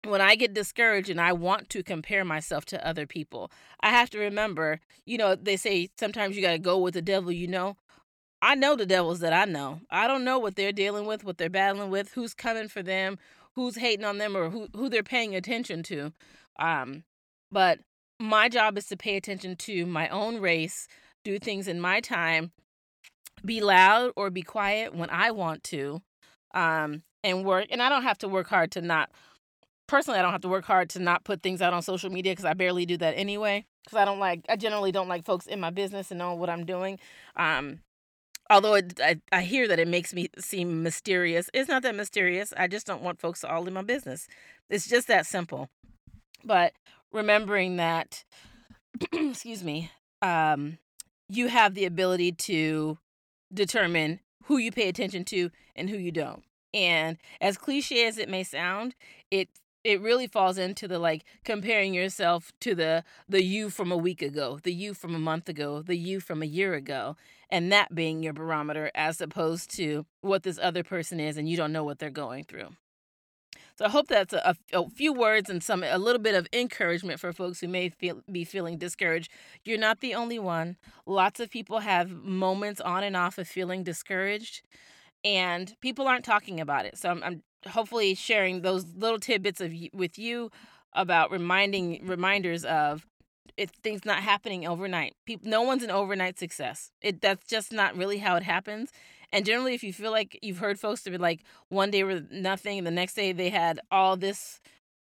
when 0.06 0.22
I 0.22 0.36
get 0.36 0.54
discouraged 0.54 1.10
and 1.10 1.20
I 1.20 1.34
want 1.34 1.70
to 1.70 1.84
compare 1.84 2.24
myself 2.24 2.66
to 2.66 2.88
other 2.88 3.06
people, 3.06 3.52
I 3.82 3.90
have 3.90 4.10
to 4.12 4.20
remember, 4.20 4.80
you 5.06 5.18
know, 5.18 5.36
they 5.36 5.58
say 5.58 5.90
sometimes 6.00 6.36
you 6.36 6.42
got 6.42 6.52
to 6.52 6.60
go 6.60 6.78
with 6.78 6.94
the 6.94 7.02
devil 7.02 7.32
you 7.32 7.48
know. 7.48 7.78
I 8.42 8.56
know 8.56 8.76
the 8.76 8.86
devils 8.86 9.20
that 9.20 9.34
I 9.34 9.46
know. 9.46 9.82
I 9.90 10.08
don't 10.08 10.24
know 10.24 10.38
what 10.38 10.56
they're 10.56 10.72
dealing 10.72 11.06
with, 11.06 11.24
what 11.24 11.38
they're 11.38 11.50
battling 11.50 11.90
with, 11.90 12.12
who's 12.14 12.34
coming 12.34 12.68
for 12.68 12.84
them, 12.84 13.18
who's 13.56 13.78
hating 13.78 14.06
on 14.06 14.20
them, 14.20 14.38
or 14.38 14.50
who 14.50 14.68
who 14.76 14.90
they're 14.90 15.04
paying 15.04 15.36
attention 15.36 15.84
to. 15.84 16.14
Um, 16.60 17.04
but 17.52 17.80
my 18.20 18.50
job 18.50 18.78
is 18.78 18.86
to 18.88 18.98
pay 18.98 19.16
attention 19.16 19.56
to 19.56 19.86
my 19.86 20.08
own 20.10 20.40
race, 20.40 20.88
do 21.24 21.40
things 21.40 21.68
in 21.68 21.80
my 21.80 22.00
time, 22.00 22.52
be 23.46 23.62
loud 23.62 24.12
or 24.16 24.30
be 24.30 24.42
quiet 24.42 24.96
when 24.96 25.10
I 25.10 25.32
want 25.32 25.64
to, 25.66 26.02
um, 26.54 27.04
and 27.24 27.46
work. 27.46 27.68
And 27.72 27.82
I 27.82 27.90
don't 27.90 28.04
have 28.04 28.18
to 28.20 28.28
work 28.28 28.48
hard 28.48 28.72
to 28.74 28.82
not. 28.82 29.10
Personally, 29.88 30.20
I 30.20 30.22
don't 30.22 30.34
have 30.34 30.42
to 30.42 30.50
work 30.50 30.66
hard 30.66 30.90
to 30.92 31.00
not 31.00 31.24
put 31.24 31.42
things 31.42 31.62
out 31.62 31.74
on 31.74 31.82
social 31.82 32.10
media 32.10 32.34
because 32.34 32.46
I 32.46 32.54
barely 32.54 32.86
do 32.86 32.98
that 32.98 33.14
anyway. 33.14 33.66
Because 33.86 34.00
I 34.00 34.06
don't 34.06 34.20
like, 34.20 34.42
I 34.50 34.58
generally 34.58 34.92
don't 34.92 35.08
like 35.08 35.24
folks 35.24 35.48
in 35.48 35.62
my 35.62 35.70
business 35.70 36.12
and 36.12 36.18
know 36.18 36.34
what 36.36 36.50
I'm 36.50 36.66
doing. 36.66 37.00
Um, 37.38 37.80
although 38.50 38.76
it, 38.76 39.00
I, 39.02 39.20
I 39.32 39.42
hear 39.42 39.68
that 39.68 39.80
it 39.80 39.88
makes 39.88 40.14
me 40.14 40.30
seem 40.40 40.84
mysterious. 40.84 41.50
It's 41.54 41.70
not 41.70 41.84
that 41.84 41.96
mysterious. 41.96 42.54
I 42.56 42.68
just 42.68 42.88
don't 42.88 43.02
want 43.02 43.20
folks 43.20 43.44
all 43.44 43.68
in 43.68 43.74
my 43.74 43.82
business. 43.82 44.28
It's 44.70 44.88
just 44.88 45.08
that 45.08 45.26
simple. 45.26 45.70
But 46.44 46.74
remembering 47.12 47.78
that 47.78 48.24
excuse 49.14 49.64
me 49.64 49.92
um 50.22 50.78
you 51.30 51.48
have 51.48 51.74
the 51.74 51.86
ability 51.86 52.32
to 52.32 52.98
determine 53.54 54.20
who 54.46 54.58
you 54.58 54.72
pay 54.72 54.88
attention 54.88 55.24
to 55.26 55.50
and 55.76 55.90
who 55.90 55.98
you 55.98 56.12
don't. 56.12 56.44
And 56.74 57.18
as 57.42 57.58
cliche 57.58 58.06
as 58.08 58.18
it 58.18 58.30
may 58.30 58.44
sound 58.44 58.96
it 59.32 59.50
it 59.88 60.02
really 60.02 60.28
falls 60.28 60.58
into 60.58 60.86
the 60.86 61.00
like 61.00 61.24
comparing 61.46 61.94
yourself 61.94 62.52
to 62.60 62.76
the 62.76 63.06
the 63.30 63.42
you 63.42 63.70
from 63.70 63.90
a 63.90 63.96
week 63.96 64.22
ago, 64.22 64.60
the 64.62 64.74
you 64.74 64.94
from 64.94 65.16
a 65.16 65.20
month 65.20 65.48
ago, 65.48 65.82
the 65.82 65.96
you 65.96 66.20
from 66.20 66.44
a 66.44 66.46
year 66.46 66.74
ago, 66.74 67.16
and 67.50 67.72
that 67.72 67.96
being 67.96 68.22
your 68.22 68.34
barometer 68.34 68.92
as 68.94 69.22
opposed 69.22 69.74
to 69.78 70.06
what 70.20 70.44
this 70.44 70.60
other 70.62 70.84
person 70.84 71.22
is 71.22 71.38
and 71.38 71.48
you 71.48 71.56
don't 71.56 71.72
know 71.72 71.86
what 71.86 72.00
they're 72.00 72.10
going 72.10 72.44
through. 72.44 72.68
So 73.78 73.86
I 73.86 73.90
hope 73.90 74.08
that's 74.10 74.34
a, 74.34 74.58
a, 74.74 74.90
few 74.90 75.14
words 75.14 75.50
and 75.50 75.64
some 75.64 75.84
a 75.84 75.98
little 75.98 76.22
bit 76.22 76.36
of 76.36 76.48
encouragement 76.52 77.22
for 77.22 77.32
folks 77.32 77.62
who 77.62 77.70
may 77.70 77.88
feel 77.88 78.22
be 78.30 78.44
feeling 78.44 78.78
discouraged. 78.78 79.32
You're 79.64 79.78
not 79.78 80.02
the 80.02 80.16
only 80.16 80.40
one. 80.40 80.76
Lots 81.06 81.40
of 81.40 81.50
people 81.50 81.80
have 81.80 82.10
moments 82.12 82.82
on 82.82 83.04
and 83.06 83.16
off 83.16 83.38
of 83.38 83.48
feeling 83.48 83.84
discouraged, 83.84 84.64
and 85.24 85.76
people 85.80 86.08
aren't 86.08 86.26
talking 86.26 86.60
about 86.60 86.86
it. 86.86 86.98
So 86.98 87.10
I'm, 87.10 87.24
I'm 87.24 87.44
hopefully 87.66 88.16
sharing 88.16 88.62
those 88.62 88.86
little 88.96 89.20
tidbits 89.20 89.62
of 89.62 89.74
with 89.94 90.20
you 90.20 90.52
about 90.94 91.32
reminding 91.32 92.06
reminders 92.06 92.66
of 92.66 93.06
if 93.58 93.72
things 93.84 94.06
not 94.06 94.20
happening 94.20 94.68
overnight. 94.68 95.16
People, 95.26 95.50
no 95.50 95.64
one's 95.64 95.84
an 95.84 95.92
overnight 95.92 96.38
success. 96.38 96.92
It 97.02 97.22
that's 97.22 97.46
just 97.48 97.72
not 97.72 97.96
really 97.96 98.20
how 98.20 98.36
it 98.36 98.44
happens. 98.44 98.92
And 99.32 99.46
generally, 99.46 99.74
if 99.74 99.84
you 99.84 99.92
feel 99.92 100.12
like 100.12 100.40
you've 100.42 100.60
heard 100.60 100.80
folks 100.80 101.04
to 101.04 101.10
be 101.10 101.18
like 101.18 101.44
one 101.70 101.92
day 101.92 102.04
with 102.04 102.32
nothing, 102.32 102.78
and 102.78 102.88
the 102.88 102.92
next 102.92 103.16
day 103.16 103.32
they 103.32 103.50
had 103.50 103.80
all 103.92 104.16
this 104.16 104.62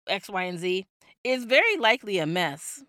X, 0.07 0.29
Y, 0.29 0.43
and 0.45 0.59
Z, 0.59 0.87
it's 1.25 1.45
very 1.45 1.77
likely 1.77 2.19
a 2.19 2.27
mess 2.27 2.85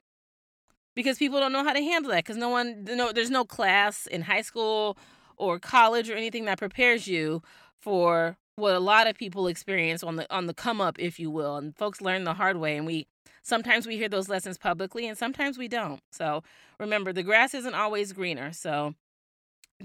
because 0.95 1.17
people 1.17 1.39
don't 1.39 1.53
know 1.53 1.63
how 1.63 1.73
to 1.73 1.81
handle 1.81 2.11
that. 2.11 2.23
Because 2.23 2.37
no 2.37 2.49
one, 2.49 2.83
no, 2.83 3.11
there's 3.11 3.31
no 3.31 3.45
class 3.45 4.05
in 4.05 4.23
high 4.23 4.41
school 4.41 4.97
or 5.37 5.57
college 5.59 6.09
or 6.09 6.15
anything 6.15 6.45
that 6.45 6.59
prepares 6.59 7.07
you 7.07 7.41
for 7.81 8.37
what 8.55 8.75
a 8.75 8.79
lot 8.79 9.07
of 9.07 9.17
people 9.17 9.47
experience 9.47 10.03
on 10.03 10.15
the 10.15 10.31
on 10.33 10.45
the 10.45 10.53
come 10.53 10.79
up 10.79 10.97
if 10.99 11.19
you 11.19 11.29
will 11.29 11.55
and 11.57 11.75
folks 11.75 12.01
learn 12.01 12.23
the 12.23 12.33
hard 12.35 12.57
way 12.57 12.77
and 12.77 12.85
we 12.85 13.07
sometimes 13.41 13.87
we 13.87 13.97
hear 13.97 14.09
those 14.09 14.29
lessons 14.29 14.57
publicly 14.57 15.07
and 15.07 15.17
sometimes 15.17 15.57
we 15.57 15.67
don't 15.67 16.01
so 16.11 16.43
remember 16.79 17.11
the 17.11 17.23
grass 17.23 17.53
isn't 17.53 17.73
always 17.73 18.13
greener 18.13 18.53
so 18.53 18.93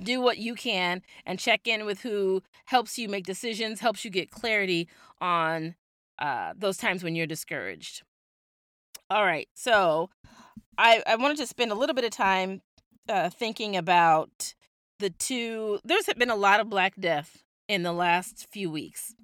do 0.03 0.21
what 0.21 0.39
you 0.39 0.55
can 0.55 1.03
and 1.27 1.39
check 1.39 1.67
in 1.67 1.85
with 1.85 2.01
who 2.03 2.43
helps 2.67 2.99
you 2.99 3.09
make 3.09 3.25
decisions, 3.25 3.81
helps 3.81 4.05
you 4.05 4.11
get 4.11 4.31
clarity 4.31 4.89
on 5.21 5.75
uh, 6.19 6.53
those 6.57 6.77
times 6.77 7.03
when 7.03 7.15
you're 7.15 7.27
discouraged. 7.27 8.03
All 9.11 9.25
right, 9.25 9.49
so 9.55 10.11
I, 10.77 11.03
I 11.07 11.17
wanted 11.17 11.39
to 11.39 11.47
spend 11.47 11.73
a 11.73 11.75
little 11.75 11.95
bit 11.95 12.05
of 12.05 12.11
time 12.11 12.61
uh, 13.09 13.31
thinking 13.31 13.77
about 13.77 14.55
the 14.99 15.11
two. 15.11 15.81
There's 15.85 16.09
been 16.17 16.31
a 16.31 16.37
lot 16.37 16.61
of 16.61 16.69
Black 16.69 16.95
death 16.99 17.43
in 17.69 17.83
the 17.83 17.93
last 17.93 18.49
few 18.51 18.71
weeks. 18.71 19.15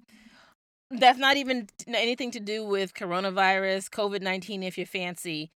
That's 0.91 1.19
not 1.19 1.35
even 1.35 1.67
anything 1.87 2.31
to 2.31 2.39
do 2.39 2.63
with 2.63 2.93
coronavirus, 2.93 3.89
COVID 3.89 4.21
19, 4.21 4.63
if 4.63 4.77
you 4.77 4.85
fancy. 4.85 5.51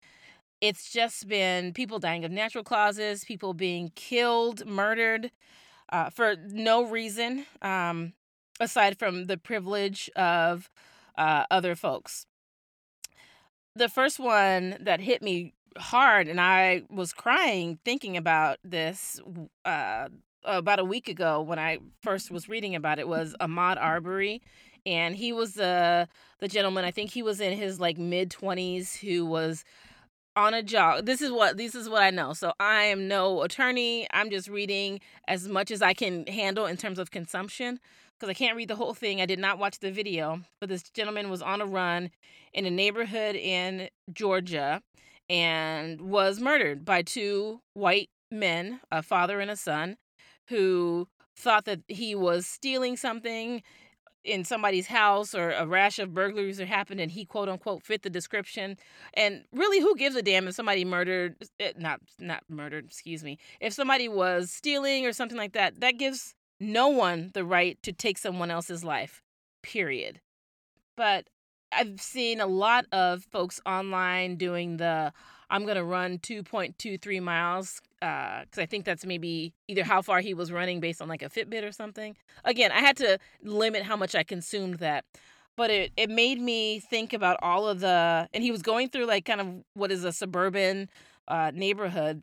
It's 0.60 0.90
just 0.90 1.28
been 1.28 1.72
people 1.72 1.98
dying 1.98 2.24
of 2.24 2.32
natural 2.32 2.64
causes, 2.64 3.24
people 3.24 3.54
being 3.54 3.92
killed, 3.94 4.66
murdered 4.66 5.30
uh, 5.90 6.10
for 6.10 6.34
no 6.36 6.84
reason 6.84 7.46
um, 7.62 8.14
aside 8.58 8.98
from 8.98 9.26
the 9.26 9.36
privilege 9.36 10.10
of 10.16 10.70
uh, 11.16 11.44
other 11.50 11.74
folks. 11.74 12.26
The 13.76 13.88
first 13.88 14.18
one 14.18 14.78
that 14.80 15.00
hit 15.00 15.22
me 15.22 15.54
hard, 15.76 16.26
and 16.26 16.40
I 16.40 16.82
was 16.90 17.12
crying 17.12 17.78
thinking 17.84 18.16
about 18.16 18.58
this 18.64 19.20
uh, 19.64 20.08
Uh, 20.44 20.52
about 20.52 20.78
a 20.78 20.84
week 20.84 21.08
ago 21.08 21.42
when 21.42 21.58
I 21.58 21.78
first 22.02 22.30
was 22.30 22.48
reading 22.48 22.74
about 22.74 22.98
it, 22.98 23.08
was 23.08 23.34
Ahmaud 23.40 23.76
Arbery 23.76 24.40
and 24.86 25.16
he 25.16 25.32
was 25.32 25.54
the 25.54 26.08
the 26.40 26.48
gentleman 26.48 26.84
i 26.84 26.90
think 26.90 27.10
he 27.10 27.22
was 27.22 27.40
in 27.40 27.56
his 27.56 27.78
like 27.78 27.98
mid 27.98 28.30
20s 28.30 28.98
who 28.98 29.24
was 29.24 29.64
on 30.36 30.54
a 30.54 30.62
job 30.62 31.04
this 31.04 31.20
is 31.20 31.30
what 31.30 31.56
this 31.56 31.74
is 31.74 31.88
what 31.88 32.02
i 32.02 32.10
know 32.10 32.32
so 32.32 32.52
i 32.60 32.82
am 32.82 33.08
no 33.08 33.42
attorney 33.42 34.06
i'm 34.12 34.30
just 34.30 34.48
reading 34.48 35.00
as 35.26 35.48
much 35.48 35.70
as 35.70 35.82
i 35.82 35.92
can 35.92 36.26
handle 36.26 36.66
in 36.66 36.76
terms 36.76 36.98
of 36.98 37.10
consumption 37.10 37.78
because 38.14 38.30
i 38.30 38.34
can't 38.34 38.56
read 38.56 38.68
the 38.68 38.76
whole 38.76 38.94
thing 38.94 39.20
i 39.20 39.26
did 39.26 39.38
not 39.38 39.58
watch 39.58 39.78
the 39.80 39.90
video 39.90 40.40
but 40.60 40.68
this 40.68 40.84
gentleman 40.90 41.28
was 41.28 41.42
on 41.42 41.60
a 41.60 41.66
run 41.66 42.10
in 42.52 42.64
a 42.64 42.70
neighborhood 42.70 43.34
in 43.34 43.88
georgia 44.12 44.80
and 45.28 46.00
was 46.00 46.40
murdered 46.40 46.84
by 46.84 47.02
two 47.02 47.60
white 47.74 48.08
men 48.30 48.80
a 48.92 49.02
father 49.02 49.40
and 49.40 49.50
a 49.50 49.56
son 49.56 49.96
who 50.48 51.08
thought 51.36 51.64
that 51.66 51.80
he 51.88 52.14
was 52.14 52.46
stealing 52.46 52.96
something 52.96 53.62
in 54.24 54.44
somebody's 54.44 54.86
house 54.88 55.34
or 55.34 55.52
a 55.52 55.66
rash 55.66 55.98
of 55.98 56.12
burglaries 56.12 56.60
are 56.60 56.66
happened 56.66 57.00
and 57.00 57.10
he 57.12 57.24
quote 57.24 57.48
unquote 57.48 57.82
fit 57.82 58.02
the 58.02 58.10
description. 58.10 58.76
And 59.14 59.44
really 59.52 59.80
who 59.80 59.94
gives 59.96 60.16
a 60.16 60.22
damn 60.22 60.48
if 60.48 60.54
somebody 60.54 60.84
murdered 60.84 61.36
eh, 61.60 61.72
not 61.76 62.00
not 62.18 62.42
murdered 62.48 62.86
excuse 62.86 63.22
me 63.22 63.38
if 63.60 63.72
somebody 63.72 64.08
was 64.08 64.50
stealing 64.50 65.06
or 65.06 65.12
something 65.12 65.38
like 65.38 65.52
that? 65.52 65.80
That 65.80 65.98
gives 65.98 66.34
no 66.60 66.88
one 66.88 67.30
the 67.34 67.44
right 67.44 67.80
to 67.82 67.92
take 67.92 68.18
someone 68.18 68.50
else's 68.50 68.84
life 68.84 69.22
period. 69.62 70.20
But 70.96 71.28
i've 71.72 72.00
seen 72.00 72.40
a 72.40 72.46
lot 72.46 72.86
of 72.92 73.24
folks 73.24 73.60
online 73.66 74.36
doing 74.36 74.76
the 74.76 75.12
i'm 75.50 75.64
going 75.64 75.76
to 75.76 75.84
run 75.84 76.18
2.23 76.18 77.22
miles 77.22 77.80
because 78.00 78.58
uh, 78.58 78.62
I 78.62 78.66
think 78.66 78.84
that's 78.84 79.04
maybe 79.04 79.52
either 79.66 79.82
how 79.82 80.02
far 80.02 80.20
he 80.20 80.34
was 80.34 80.52
running 80.52 80.80
based 80.80 81.02
on 81.02 81.08
like 81.08 81.22
a 81.22 81.28
Fitbit 81.28 81.64
or 81.64 81.72
something. 81.72 82.16
Again, 82.44 82.70
I 82.70 82.80
had 82.80 82.96
to 82.98 83.18
limit 83.42 83.82
how 83.82 83.96
much 83.96 84.14
I 84.14 84.22
consumed 84.22 84.76
that, 84.76 85.04
but 85.56 85.70
it 85.70 85.92
it 85.96 86.10
made 86.10 86.40
me 86.40 86.78
think 86.78 87.12
about 87.12 87.38
all 87.42 87.68
of 87.68 87.80
the 87.80 88.28
and 88.32 88.44
he 88.44 88.50
was 88.50 88.62
going 88.62 88.88
through 88.88 89.06
like 89.06 89.24
kind 89.24 89.40
of 89.40 89.48
what 89.74 89.90
is 89.90 90.04
a 90.04 90.12
suburban 90.12 90.88
uh, 91.26 91.50
neighborhood, 91.52 92.22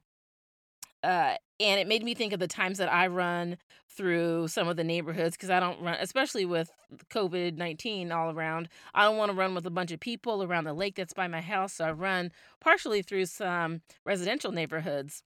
uh, 1.03 1.35
and 1.59 1.79
it 1.79 1.87
made 1.87 2.03
me 2.03 2.13
think 2.13 2.33
of 2.33 2.39
the 2.39 2.47
times 2.47 2.77
that 2.79 2.91
I 2.91 3.07
run 3.07 3.57
through 3.89 4.47
some 4.49 4.67
of 4.67 4.75
the 4.75 4.83
neighborhoods 4.83 5.37
because 5.37 5.49
I 5.49 5.59
don't 5.59 5.81
run, 5.81 5.97
especially 5.99 6.45
with 6.45 6.71
COVID 7.09 7.57
19 7.57 8.11
all 8.11 8.31
around. 8.31 8.67
I 8.93 9.03
don't 9.03 9.17
want 9.17 9.31
to 9.31 9.37
run 9.37 9.55
with 9.55 9.65
a 9.65 9.71
bunch 9.71 9.91
of 9.91 9.99
people 9.99 10.43
around 10.43 10.65
the 10.65 10.73
lake 10.73 10.95
that's 10.95 11.13
by 11.13 11.27
my 11.27 11.41
house. 11.41 11.73
So 11.73 11.85
I 11.85 11.91
run 11.91 12.31
partially 12.59 13.01
through 13.01 13.27
some 13.27 13.81
residential 14.05 14.51
neighborhoods 14.51 15.23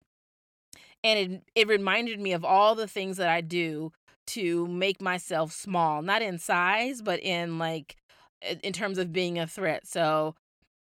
and 1.04 1.20
it 1.20 1.44
it 1.56 1.68
reminded 1.68 2.20
me 2.20 2.34
of 2.34 2.46
all 2.46 2.76
the 2.76 2.88
things 2.88 3.18
that 3.18 3.30
I 3.30 3.42
do 3.42 3.92
to 4.28 4.68
make 4.68 5.02
myself 5.02 5.52
small, 5.52 6.02
not 6.02 6.22
in 6.22 6.38
size, 6.38 7.02
but 7.02 7.20
in 7.22 7.58
like 7.58 7.96
in 8.64 8.74
terms 8.74 8.98
of 8.98 9.12
being 9.12 9.40
a 9.40 9.48
threat. 9.48 9.88
So 9.88 10.36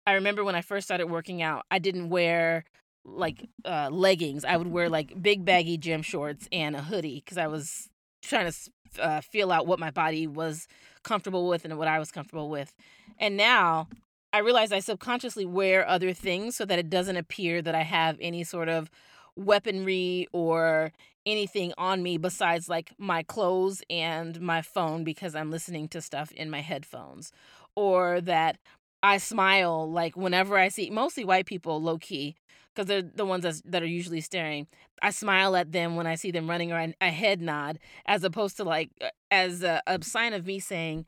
I 0.05 0.13
remember 0.13 0.43
when 0.43 0.55
I 0.55 0.61
first 0.61 0.87
started 0.87 1.07
working 1.07 1.41
out, 1.41 1.65
I 1.71 1.79
didn't 1.79 2.09
wear 2.09 2.65
like 3.05 3.47
uh, 3.65 3.89
leggings. 3.91 4.45
I 4.45 4.57
would 4.57 4.67
wear 4.67 4.89
like 4.89 5.21
big 5.21 5.45
baggy 5.45 5.77
gym 5.77 6.01
shorts 6.01 6.47
and 6.51 6.75
a 6.75 6.81
hoodie 6.81 7.21
because 7.23 7.37
I 7.37 7.47
was 7.47 7.89
trying 8.21 8.51
to 8.51 9.01
uh, 9.01 9.21
feel 9.21 9.51
out 9.51 9.67
what 9.67 9.79
my 9.79 9.91
body 9.91 10.27
was 10.27 10.67
comfortable 11.03 11.47
with 11.47 11.65
and 11.65 11.77
what 11.77 11.87
I 11.87 11.99
was 11.99 12.11
comfortable 12.11 12.49
with. 12.49 12.73
And 13.17 13.37
now 13.37 13.87
I 14.31 14.39
realize 14.39 14.71
I 14.71 14.79
subconsciously 14.79 15.45
wear 15.45 15.87
other 15.87 16.13
things 16.13 16.55
so 16.55 16.65
that 16.65 16.79
it 16.79 16.89
doesn't 16.89 17.17
appear 17.17 17.61
that 17.61 17.75
I 17.75 17.83
have 17.83 18.17
any 18.21 18.43
sort 18.43 18.69
of 18.69 18.89
weaponry 19.35 20.27
or 20.33 20.91
anything 21.25 21.73
on 21.77 22.03
me 22.03 22.17
besides 22.17 22.69
like 22.69 22.93
my 22.97 23.23
clothes 23.23 23.81
and 23.89 24.39
my 24.39 24.61
phone 24.61 25.03
because 25.03 25.35
I'm 25.35 25.51
listening 25.51 25.87
to 25.89 26.01
stuff 26.01 26.31
in 26.31 26.49
my 26.49 26.61
headphones. 26.61 27.31
Or 27.75 28.19
that 28.21 28.57
I 29.01 29.17
smile 29.17 29.89
like 29.89 30.17
whenever 30.17 30.57
I 30.57 30.69
see 30.69 30.89
mostly 30.89 31.23
white 31.23 31.45
people 31.45 31.81
low 31.81 31.97
key 31.97 32.35
because 32.73 32.87
they're 32.87 33.01
the 33.01 33.25
ones 33.25 33.43
that's, 33.43 33.61
that 33.65 33.81
are 33.81 33.87
usually 33.87 34.21
staring. 34.21 34.67
I 35.01 35.11
smile 35.11 35.55
at 35.55 35.71
them 35.71 35.95
when 35.95 36.07
I 36.07 36.15
see 36.15 36.31
them 36.31 36.49
running 36.49 36.71
or 36.71 36.93
a 36.99 37.09
head 37.09 37.41
nod 37.41 37.79
as 38.05 38.23
opposed 38.23 38.57
to 38.57 38.63
like 38.63 38.91
as 39.31 39.63
a, 39.63 39.81
a 39.87 40.03
sign 40.03 40.33
of 40.33 40.45
me 40.45 40.59
saying, 40.59 41.05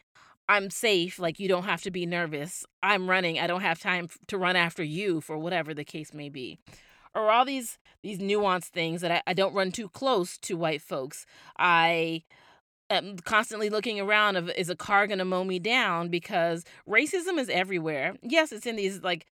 I'm 0.50 0.70
safe. 0.70 1.18
Like, 1.18 1.40
you 1.40 1.48
don't 1.48 1.64
have 1.64 1.82
to 1.84 1.92
be 1.92 2.06
nervous. 2.06 2.66
I'm 2.84 3.10
running. 3.10 3.40
I 3.40 3.48
don't 3.48 3.62
have 3.62 3.80
time 3.80 4.10
to 4.28 4.38
run 4.38 4.58
after 4.58 4.84
you 4.84 5.22
for 5.22 5.38
whatever 5.38 5.74
the 5.74 5.86
case 5.86 6.14
may 6.14 6.28
be 6.30 6.60
or 7.14 7.30
all 7.30 7.46
these 7.46 7.78
these 8.04 8.20
nuanced 8.20 8.70
things 8.70 9.02
that 9.02 9.12
I, 9.12 9.22
I 9.28 9.34
don't 9.34 9.54
run 9.54 9.72
too 9.72 9.90
close 9.90 10.38
to 10.40 10.58
white 10.58 10.82
folks. 10.82 11.26
I 11.58 12.24
am 12.92 13.18
constantly 13.18 13.70
looking 13.70 14.00
around 14.00 14.36
of 14.36 14.50
is 14.52 14.70
a 14.70 14.76
car 14.76 15.08
gonna 15.08 15.26
mow 15.26 15.44
me 15.44 15.60
down 15.60 16.10
because 16.10 16.64
racism 16.88 17.38
is 17.40 17.50
everywhere. 17.50 18.16
Yes, 18.22 18.52
it's 18.52 18.66
in 18.66 18.76
these 18.76 19.02
like 19.02 19.26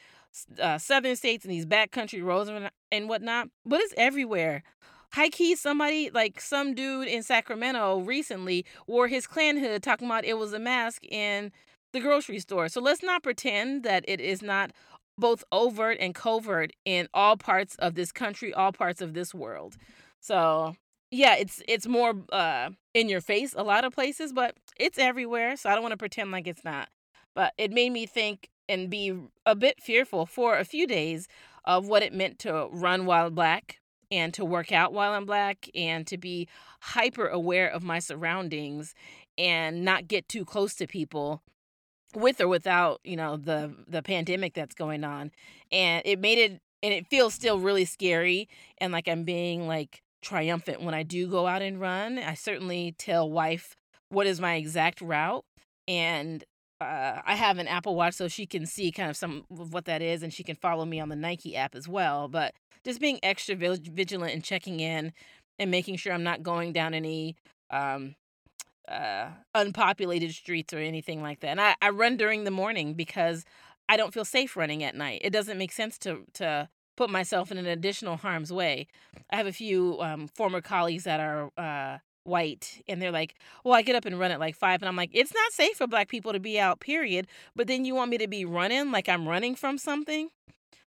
uh, 0.62 0.78
southern 0.78 1.16
states 1.16 1.46
and 1.46 1.54
these 1.54 1.66
backcountry 1.66 2.24
roads 2.24 2.50
and, 2.50 2.70
and 2.92 3.10
whatnot, 3.10 3.50
but 3.66 3.80
it's 3.82 3.94
everywhere. 3.98 4.64
High 5.12 5.30
key, 5.30 5.56
somebody 5.56 6.12
like 6.14 6.40
some 6.40 6.76
dude 6.76 7.08
in 7.08 7.24
Sacramento 7.24 8.02
recently 8.02 8.66
wore 8.86 9.08
his 9.08 9.26
Klan 9.26 9.58
hood, 9.58 9.82
talking 9.82 10.08
about 10.08 10.24
it 10.24 10.38
was 10.38 10.54
a 10.54 10.60
mask 10.60 11.04
in 11.06 11.52
the 11.94 12.00
grocery 12.00 12.40
store. 12.40 12.70
So 12.70 12.80
let's 12.80 13.02
not 13.02 13.24
pretend 13.24 13.84
that 13.84 14.06
it 14.08 14.22
is 14.22 14.44
not 14.44 14.72
both 15.18 15.44
overt 15.52 15.98
and 16.00 16.14
covert 16.14 16.72
in 16.86 17.08
all 17.14 17.38
parts 17.38 17.76
of 17.76 17.96
this 17.96 18.12
country, 18.12 18.54
all 18.54 18.72
parts 18.72 19.02
of 19.02 19.14
this 19.14 19.34
world. 19.34 19.78
So 20.20 20.76
yeah, 21.12 21.36
it's 21.36 21.62
it's 21.68 21.88
more 21.88 22.14
uh 22.32 22.70
in 22.94 23.10
your 23.10 23.22
face 23.22 23.54
a 23.58 23.64
lot 23.64 23.84
of 23.84 23.94
places, 23.94 24.34
but 24.34 24.56
it's 24.78 24.98
everywhere. 24.98 25.58
So 25.58 25.70
I 25.70 25.74
don't 25.74 25.84
want 25.84 25.94
to 25.94 25.98
pretend 25.98 26.32
like 26.32 26.48
it's 26.48 26.64
not. 26.64 26.90
But 27.36 27.54
it 27.58 27.72
made 27.72 27.92
me 27.92 28.06
think 28.06 28.50
and 28.68 28.90
be 28.90 29.18
a 29.46 29.56
bit 29.56 29.82
fearful 29.82 30.26
for 30.26 30.58
a 30.58 30.66
few 30.66 30.86
days 30.86 31.28
of 31.66 31.88
what 31.88 32.04
it 32.04 32.14
meant 32.14 32.40
to 32.40 32.68
run 32.72 33.06
while 33.06 33.30
black 33.30 33.80
and 34.12 34.34
to 34.34 34.46
work 34.46 34.72
out 34.72 34.94
while 34.94 35.14
I'm 35.14 35.26
black 35.26 35.70
and 35.76 36.06
to 36.08 36.18
be 36.18 36.48
hyper 36.82 37.28
aware 37.28 37.68
of 37.68 37.84
my 37.84 38.00
surroundings 38.00 38.94
and 39.38 39.84
not 39.84 40.08
get 40.08 40.28
too 40.28 40.46
close 40.46 40.76
to 40.76 40.88
people 40.88 41.42
with 42.16 42.42
or 42.42 42.48
without 42.48 43.00
you 43.04 43.16
know 43.16 43.38
the 43.38 43.74
the 43.88 44.02
pandemic 44.02 44.54
that's 44.54 44.74
going 44.74 45.04
on 45.04 45.32
and 45.72 46.02
it 46.06 46.20
made 46.20 46.40
it 46.40 46.60
and 46.82 46.94
it 46.94 47.06
feels 47.08 47.36
still 47.36 47.60
really 47.60 47.86
scary 47.86 48.50
and 48.80 48.92
like 48.92 49.08
i'm 49.08 49.24
being 49.24 49.68
like 49.68 50.02
triumphant 50.22 50.82
when 50.82 50.94
i 50.94 51.04
do 51.04 51.28
go 51.28 51.48
out 51.48 51.62
and 51.62 51.80
run 51.80 52.18
i 52.20 52.34
certainly 52.34 52.94
tell 52.98 53.30
wife 53.30 53.76
what 54.10 54.28
is 54.28 54.40
my 54.40 54.56
exact 54.56 55.02
route 55.02 55.46
and 55.88 56.44
uh, 56.82 57.20
i 57.26 57.36
have 57.36 57.58
an 57.58 57.68
apple 57.68 57.96
watch 57.96 58.14
so 58.14 58.28
she 58.28 58.46
can 58.46 58.66
see 58.66 58.92
kind 58.92 59.10
of 59.10 59.18
some 59.18 59.46
of 59.58 59.74
what 59.74 59.86
that 59.86 60.02
is 60.02 60.24
and 60.24 60.34
she 60.34 60.44
can 60.44 60.56
follow 60.56 60.86
me 60.86 61.00
on 61.00 61.10
the 61.10 61.16
nike 61.16 61.56
app 61.56 61.76
as 61.76 61.88
well 61.88 62.28
but 62.28 62.54
just 62.86 63.00
being 63.02 63.20
extra 63.24 63.56
vigilant 63.56 64.34
and 64.34 64.44
checking 64.44 64.80
in 64.80 65.12
and 65.58 65.72
making 65.72 65.96
sure 65.96 66.14
i'm 66.14 66.24
not 66.24 66.44
going 66.44 66.74
down 66.74 66.94
any 66.94 67.36
um, 67.72 68.16
uh, 68.90 69.30
unpopulated 69.54 70.34
streets 70.34 70.74
or 70.74 70.80
anything 70.80 71.22
like 71.22 71.40
that. 71.42 71.50
And 71.50 71.62
I, 71.62 71.76
I 71.82 71.90
run 71.90 72.18
during 72.18 72.44
the 72.44 72.52
morning 72.52 72.94
because 72.94 73.46
I 73.88 73.98
don't 73.98 74.14
feel 74.14 74.26
safe 74.26 74.58
running 74.58 74.84
at 74.84 74.96
night. 74.96 75.22
It 75.24 75.32
doesn't 75.32 75.58
make 75.58 75.72
sense 75.72 75.98
to 76.00 76.24
to 76.34 76.70
put 77.00 77.10
myself 77.10 77.50
in 77.50 77.58
an 77.58 77.66
additional 77.66 78.18
harm's 78.18 78.52
way. 78.52 78.86
I 79.32 79.38
have 79.38 79.48
a 79.48 79.54
few 79.54 79.98
um, 80.02 80.28
former 80.28 80.60
colleagues 80.60 81.06
that 81.06 81.22
are 81.22 81.50
uh, 81.58 82.00
white, 82.26 82.84
and 82.90 83.02
they're 83.02 83.10
like, 83.10 83.36
"Well, 83.64 83.74
I 83.74 83.84
get 83.84 83.96
up 83.96 84.04
and 84.04 84.20
run 84.20 84.32
at 84.32 84.40
like 84.42 84.54
five, 84.54 84.82
and 84.82 84.90
I'm 84.90 84.98
like, 84.98 85.12
"It's 85.14 85.34
not 85.34 85.54
safe 85.54 85.78
for 85.78 85.88
Black 85.88 86.10
people 86.10 86.34
to 86.34 86.42
be 86.42 86.60
out, 86.60 86.82
period." 86.82 87.28
But 87.56 87.68
then 87.68 87.86
you 87.86 87.96
want 87.96 88.12
me 88.12 88.18
to 88.18 88.28
be 88.28 88.44
running 88.44 88.92
like 88.92 89.08
I'm 89.08 89.30
running 89.30 89.56
from 89.56 89.78
something? 89.78 90.30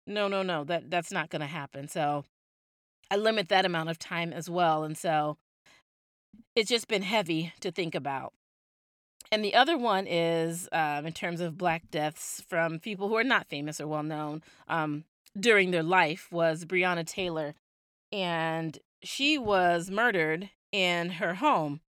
No, 0.06 0.30
no, 0.30 0.44
no. 0.44 0.64
That 0.64 0.90
that's 0.90 1.12
not 1.12 1.30
going 1.30 1.42
to 1.42 1.46
happen. 1.46 1.90
So 1.90 2.24
I 3.12 3.18
limit 3.18 3.50
that 3.50 3.66
amount 3.66 3.90
of 3.90 4.00
time 4.00 4.32
as 4.32 4.50
well. 4.50 4.86
And 4.86 4.98
so 4.98 5.36
it's 6.56 6.70
just 6.70 6.88
been 6.88 7.02
heavy 7.02 7.52
to 7.60 7.70
think 7.70 7.96
about. 7.96 8.32
And 9.30 9.44
the 9.44 9.56
other 9.56 9.78
one 9.78 10.08
is 10.08 10.70
um, 10.72 11.06
in 11.06 11.12
terms 11.12 11.42
of 11.42 11.58
black 11.58 11.92
deaths 11.92 12.42
from 12.48 12.80
people 12.80 13.10
who 13.10 13.18
are 13.18 13.26
not 13.26 13.50
famous 13.50 13.82
or 13.82 13.88
well 13.88 14.04
known 14.04 14.42
um, 14.70 15.04
during 15.40 15.72
their 15.72 15.84
life 15.84 16.28
was 16.32 16.66
Breonna 16.66 17.06
Taylor. 17.06 17.56
And 18.12 18.78
she 19.04 19.38
was 19.38 19.90
murdered 19.92 20.50
in 20.72 21.12
her 21.12 21.36
home. 21.36 21.82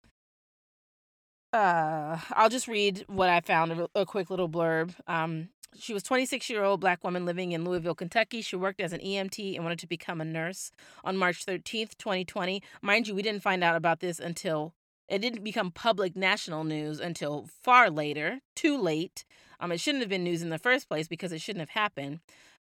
Uh, 1.53 2.19
I'll 2.31 2.49
just 2.49 2.67
read 2.67 3.05
what 3.07 3.29
I 3.29 3.39
found 3.41 3.71
a, 3.71 3.89
a 3.95 4.05
quick 4.05 4.29
little 4.29 4.49
blurb. 4.49 4.93
Um, 5.07 5.49
she 5.75 5.93
was 5.93 6.03
26 6.03 6.49
year 6.49 6.63
old 6.63 6.81
black 6.81 7.03
woman 7.03 7.25
living 7.25 7.51
in 7.51 7.63
Louisville, 7.63 7.95
Kentucky. 7.95 8.41
She 8.41 8.55
worked 8.55 8.81
as 8.81 8.93
an 8.93 8.99
EMT 8.99 9.55
and 9.55 9.63
wanted 9.63 9.79
to 9.79 9.87
become 9.87 10.21
a 10.21 10.25
nurse 10.25 10.71
on 11.03 11.17
March 11.17 11.45
13th, 11.45 11.97
2020. 11.97 12.61
Mind 12.81 13.07
you, 13.07 13.15
we 13.15 13.21
didn't 13.21 13.43
find 13.43 13.63
out 13.63 13.75
about 13.75 13.99
this 13.99 14.19
until 14.19 14.73
it 15.07 15.19
didn't 15.19 15.43
become 15.43 15.71
public 15.71 16.15
national 16.15 16.63
news 16.63 16.99
until 16.99 17.47
far 17.63 17.89
later, 17.89 18.39
too 18.55 18.77
late. 18.77 19.23
Um, 19.59 19.71
it 19.71 19.79
shouldn't 19.79 20.01
have 20.03 20.09
been 20.09 20.23
news 20.23 20.41
in 20.41 20.49
the 20.49 20.59
first 20.59 20.89
place 20.89 21.07
because 21.07 21.31
it 21.31 21.41
shouldn't 21.41 21.61
have 21.61 21.81
happened. 21.81 22.19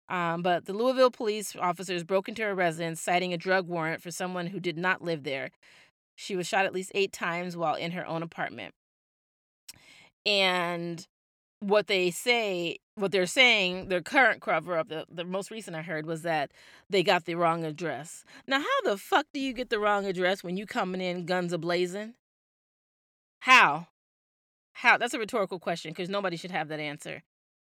Um, 0.08 0.42
but 0.42 0.66
the 0.66 0.72
Louisville 0.72 1.10
police 1.10 1.56
officers 1.56 2.04
broke 2.04 2.28
into 2.28 2.42
her 2.42 2.54
residence, 2.54 3.00
citing 3.00 3.32
a 3.32 3.38
drug 3.38 3.66
warrant 3.66 4.02
for 4.02 4.10
someone 4.10 4.48
who 4.48 4.60
did 4.60 4.78
not 4.78 5.02
live 5.02 5.24
there. 5.24 5.50
She 6.14 6.36
was 6.36 6.46
shot 6.46 6.64
at 6.64 6.72
least 6.72 6.92
eight 6.94 7.12
times 7.12 7.56
while 7.56 7.74
in 7.74 7.90
her 7.92 8.06
own 8.06 8.22
apartment. 8.22 8.74
And 10.24 11.06
what 11.60 11.86
they 11.86 12.10
say, 12.10 12.78
what 12.94 13.12
they're 13.12 13.26
saying, 13.26 13.88
their 13.88 14.02
current 14.02 14.40
cover 14.40 14.78
up, 14.78 14.88
the, 14.88 15.06
the 15.10 15.24
most 15.24 15.50
recent 15.50 15.76
I 15.76 15.82
heard 15.82 16.06
was 16.06 16.22
that 16.22 16.52
they 16.88 17.02
got 17.02 17.24
the 17.24 17.34
wrong 17.34 17.64
address. 17.64 18.24
Now, 18.46 18.60
how 18.60 18.80
the 18.84 18.96
fuck 18.96 19.26
do 19.32 19.40
you 19.40 19.52
get 19.52 19.70
the 19.70 19.78
wrong 19.78 20.06
address 20.06 20.44
when 20.44 20.56
you 20.56 20.66
coming 20.66 21.00
in 21.00 21.26
guns 21.26 21.52
a 21.52 21.58
blazing? 21.58 22.14
How? 23.40 23.88
How? 24.74 24.98
That's 24.98 25.14
a 25.14 25.18
rhetorical 25.18 25.58
question 25.58 25.92
because 25.92 26.08
nobody 26.08 26.36
should 26.36 26.50
have 26.50 26.68
that 26.68 26.80
answer. 26.80 27.22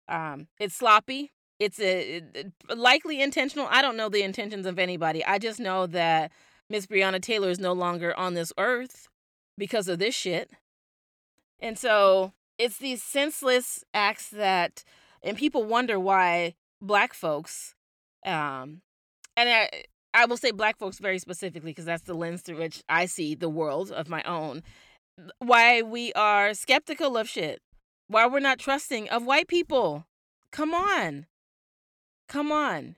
Um, 0.09 0.49
it's 0.59 0.75
sloppy. 0.75 1.33
It's 1.61 1.79
a, 1.79 2.23
it, 2.35 2.53
likely 2.75 3.21
intentional. 3.21 3.69
I 3.71 3.83
don't 3.83 3.97
know 3.97 4.09
the 4.09 4.23
intentions 4.23 4.65
of 4.65 4.79
anybody. 4.79 5.25
I 5.25 5.39
just 5.39 5.61
know 5.61 5.87
that 5.89 6.33
Miss 6.71 6.87
Breonna 6.87 7.21
Taylor 7.21 7.51
is 7.51 7.61
no 7.61 7.75
longer 7.75 8.19
on 8.19 8.33
this 8.33 8.53
earth 8.57 9.09
because 9.59 9.87
of 9.87 9.99
this 9.99 10.15
shit. 10.15 10.51
And 11.61 11.79
so 11.79 12.33
it's 12.59 12.79
these 12.79 13.03
senseless 13.03 13.85
acts 13.93 14.31
that, 14.31 14.83
and 15.23 15.37
people 15.37 15.63
wonder 15.65 16.01
why 16.01 16.55
black 16.81 17.13
folks, 17.13 17.75
um, 18.25 18.81
and 19.37 19.51
I, 19.51 19.69
I 20.15 20.25
will 20.25 20.39
say 20.39 20.53
black 20.53 20.79
folks 20.79 20.99
very 20.99 21.19
specifically 21.19 21.73
because 21.73 21.85
that's 21.85 22.05
the 22.05 22.15
lens 22.15 22.41
through 22.41 22.59
which 22.59 22.83
I 22.89 23.05
see 23.05 23.35
the 23.35 23.51
world 23.51 23.93
of 23.93 24.09
my 24.09 24.23
own. 24.23 24.63
Why 25.39 25.83
we 25.83 26.15
are 26.15 26.55
skeptical 26.55 27.19
of 27.19 27.29
shit. 27.29 27.61
Why 28.09 28.27
we're 28.27 28.41
not 28.41 28.59
trusting 28.59 29.11
of 29.11 29.27
white 29.27 29.47
people. 29.47 30.07
Come 30.51 30.73
on. 30.75 31.27
Come 32.31 32.53
on. 32.53 32.95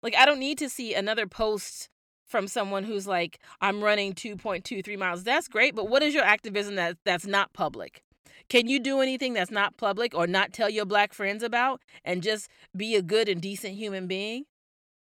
Like, 0.00 0.14
I 0.16 0.26
don't 0.26 0.38
need 0.38 0.56
to 0.58 0.68
see 0.68 0.94
another 0.94 1.26
post 1.26 1.88
from 2.24 2.46
someone 2.46 2.84
who's 2.84 3.08
like, 3.08 3.40
I'm 3.60 3.82
running 3.82 4.12
2.23 4.12 4.96
miles. 4.96 5.24
That's 5.24 5.48
great, 5.48 5.74
but 5.74 5.88
what 5.88 6.04
is 6.04 6.14
your 6.14 6.22
activism 6.22 6.76
that, 6.76 6.98
that's 7.04 7.26
not 7.26 7.52
public? 7.52 8.04
Can 8.48 8.68
you 8.68 8.78
do 8.78 9.00
anything 9.00 9.32
that's 9.32 9.50
not 9.50 9.76
public 9.76 10.14
or 10.14 10.28
not 10.28 10.52
tell 10.52 10.70
your 10.70 10.84
black 10.86 11.12
friends 11.12 11.42
about 11.42 11.82
and 12.04 12.22
just 12.22 12.48
be 12.76 12.94
a 12.94 13.02
good 13.02 13.28
and 13.28 13.42
decent 13.42 13.74
human 13.74 14.06
being? 14.06 14.44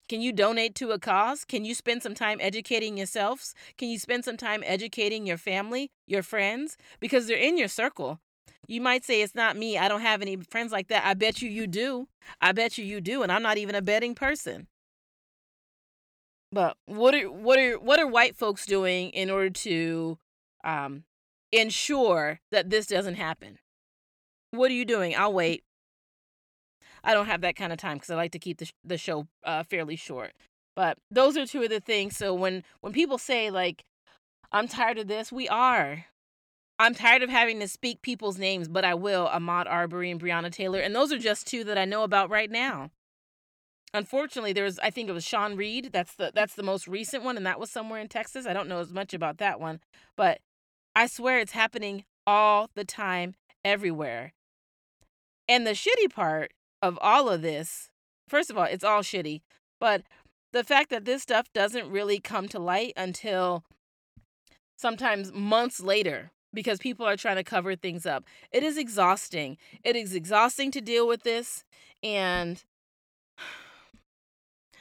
Can 0.09 0.21
you 0.21 0.33
donate 0.33 0.75
to 0.77 0.91
a 0.91 0.99
cause? 0.99 1.45
Can 1.45 1.65
you 1.65 1.77
spend 1.77 2.03
some 2.03 2.15
time 2.15 2.39
educating 2.41 2.97
yourselves? 2.97 3.55
Can 3.79 3.89
you 3.89 4.01
spend 4.01 4.25
some 4.25 4.37
time 4.37 4.65
educating 4.67 5.27
your 5.27 5.39
family, 5.39 5.93
your 6.09 6.25
friends? 6.25 6.77
Because 6.99 7.29
they're 7.29 7.37
in 7.37 7.57
your 7.57 7.69
circle. 7.69 8.19
You 8.67 8.81
might 8.81 9.05
say 9.05 9.23
it's 9.23 9.35
not 9.35 9.57
me. 9.57 9.79
I 9.79 9.89
don't 9.89 10.01
have 10.01 10.23
any 10.23 10.37
friends 10.37 10.73
like 10.73 10.89
that. 10.89 11.05
I 11.05 11.15
bet 11.15 11.41
you 11.43 11.49
you 11.49 11.67
do. 11.67 12.09
I 12.41 12.53
bet 12.53 12.79
you 12.79 12.85
you 12.85 13.01
do 13.01 13.23
and 13.23 13.31
I'm 13.31 13.43
not 13.43 13.59
even 13.59 13.75
a 13.75 13.83
betting 13.83 14.15
person. 14.15 14.67
But 16.53 16.77
what 16.87 17.15
are 17.15 17.31
what 17.31 17.59
are 17.59 17.79
what 17.79 18.01
are 18.01 18.07
white 18.07 18.37
folks 18.37 18.67
doing 18.67 19.11
in 19.11 19.31
order 19.31 19.51
to 19.51 20.19
um 20.65 21.05
ensure 21.53 22.41
that 22.51 22.71
this 22.71 22.87
doesn't 22.87 23.15
happen. 23.17 23.59
What 24.51 24.71
are 24.71 24.75
you 24.75 24.85
doing? 24.85 25.15
I'll 25.17 25.33
wait. 25.33 25.65
I 27.05 27.15
don't 27.15 27.27
have 27.27 27.43
that 27.43 27.57
kind 27.57 27.73
of 27.73 27.79
time 27.79 27.97
because 27.97 28.11
I 28.11 28.17
like 28.17 28.33
to 28.33 28.39
keep 28.39 28.59
the, 28.59 28.71
the 28.85 28.99
show 28.99 29.29
uh, 29.45 29.63
fairly 29.63 29.97
short. 29.97 30.33
But 30.75 30.99
those 31.11 31.37
are 31.37 31.47
two 31.47 31.63
of 31.63 31.71
the 31.71 31.81
things. 31.81 32.17
So 32.17 32.35
when 32.35 32.65
when 32.81 32.93
people 32.93 33.19
say 33.19 33.51
like, 33.51 33.85
"I'm 34.53 34.69
tired 34.69 34.99
of 34.99 35.09
this," 35.09 35.33
we 35.33 35.49
are. 35.49 36.07
I'm 36.79 36.95
tired 36.95 37.23
of 37.23 37.31
having 37.31 37.59
to 37.61 37.69
speak 37.69 38.03
people's 38.03 38.39
names, 38.39 38.69
but 38.69 38.85
I 38.85 38.95
will. 38.95 39.29
Ahmaud 39.29 39.67
Arbery 39.67 40.11
and 40.11 40.21
Breonna 40.21 40.53
Taylor, 40.53 40.81
and 40.81 40.95
those 40.95 41.11
are 41.11 41.19
just 41.19 41.47
two 41.47 41.65
that 41.65 41.79
I 41.79 41.87
know 41.87 42.03
about 42.03 42.29
right 42.29 42.51
now. 42.51 42.91
Unfortunately, 43.95 44.53
there's 44.53 44.79
I 44.81 44.91
think 44.91 45.09
it 45.09 45.13
was 45.13 45.25
Sean 45.25 45.57
Reed. 45.57 45.91
That's 45.93 46.15
the 46.15 46.33
that's 46.35 46.55
the 46.55 46.63
most 46.63 46.87
recent 46.87 47.25
one, 47.25 47.37
and 47.37 47.47
that 47.47 47.59
was 47.59 47.71
somewhere 47.71 48.01
in 48.01 48.09
Texas. 48.09 48.47
I 48.47 48.53
don't 48.53 48.69
know 48.69 48.81
as 48.81 48.93
much 48.93 49.15
about 49.15 49.39
that 49.39 49.59
one, 49.59 49.81
but 50.17 50.41
I 50.95 51.07
swear 51.07 51.39
it's 51.39 51.53
happening 51.53 52.05
all 52.27 52.69
the 52.75 52.85
time, 52.85 53.37
everywhere. 53.65 54.35
And 55.49 55.67
the 55.67 55.71
shitty 55.71 56.13
part 56.13 56.53
of 56.83 56.99
all 57.01 57.29
of 57.29 57.41
this, 57.41 57.89
first 58.29 58.51
of 58.51 58.59
all, 58.59 58.65
it's 58.65 58.85
all 58.85 59.01
shitty, 59.01 59.41
but 59.81 60.03
the 60.53 60.65
fact 60.65 60.91
that 60.91 61.05
this 61.05 61.23
stuff 61.23 61.47
doesn't 61.55 61.91
really 61.91 62.19
come 62.19 62.49
to 62.49 62.59
light 62.59 62.93
until 62.97 63.65
sometimes 64.77 65.33
months 65.33 65.81
later 65.81 66.33
because 66.57 66.81
people 66.81 67.07
are 67.07 67.17
trying 67.17 67.37
to 67.37 67.45
cover 67.45 67.77
things 67.77 68.05
up. 68.05 68.25
It 68.51 68.65
is 68.65 68.77
exhausting. 68.77 69.57
It 69.85 69.95
is 69.95 70.13
exhausting 70.13 70.73
to 70.73 70.81
deal 70.81 71.07
with 71.07 71.23
this. 71.23 71.65
And 72.03 72.65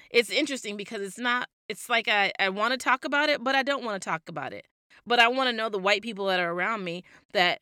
it's 0.09 0.31
interesting 0.31 0.75
because 0.75 1.01
it's 1.01 1.19
not, 1.19 1.49
it's 1.69 1.87
like 1.87 2.07
I, 2.07 2.31
I 2.39 2.49
want 2.49 2.71
to 2.71 2.77
talk 2.77 3.05
about 3.05 3.29
it, 3.29 3.43
but 3.43 3.53
I 3.53 3.61
don't 3.61 3.83
want 3.83 4.01
to 4.01 4.09
talk 4.09 4.23
about 4.27 4.51
it 4.51 4.65
but 5.05 5.19
I 5.19 5.27
want 5.27 5.49
to 5.49 5.55
know 5.55 5.69
the 5.69 5.79
white 5.79 6.01
people 6.01 6.25
that 6.27 6.39
are 6.39 6.51
around 6.51 6.83
me 6.83 7.03
that 7.33 7.61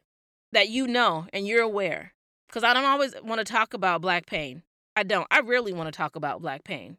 that 0.51 0.69
you 0.69 0.87
know 0.87 1.27
and 1.33 1.47
you're 1.47 1.61
aware. 1.61 2.13
Cuz 2.51 2.63
I 2.63 2.73
don't 2.73 2.85
always 2.85 3.13
want 3.21 3.39
to 3.39 3.45
talk 3.45 3.73
about 3.73 4.01
black 4.01 4.25
pain. 4.25 4.63
I 4.95 5.03
don't. 5.03 5.27
I 5.31 5.39
really 5.39 5.73
want 5.73 5.87
to 5.87 5.97
talk 5.97 6.15
about 6.15 6.41
black 6.41 6.63
pain. 6.63 6.97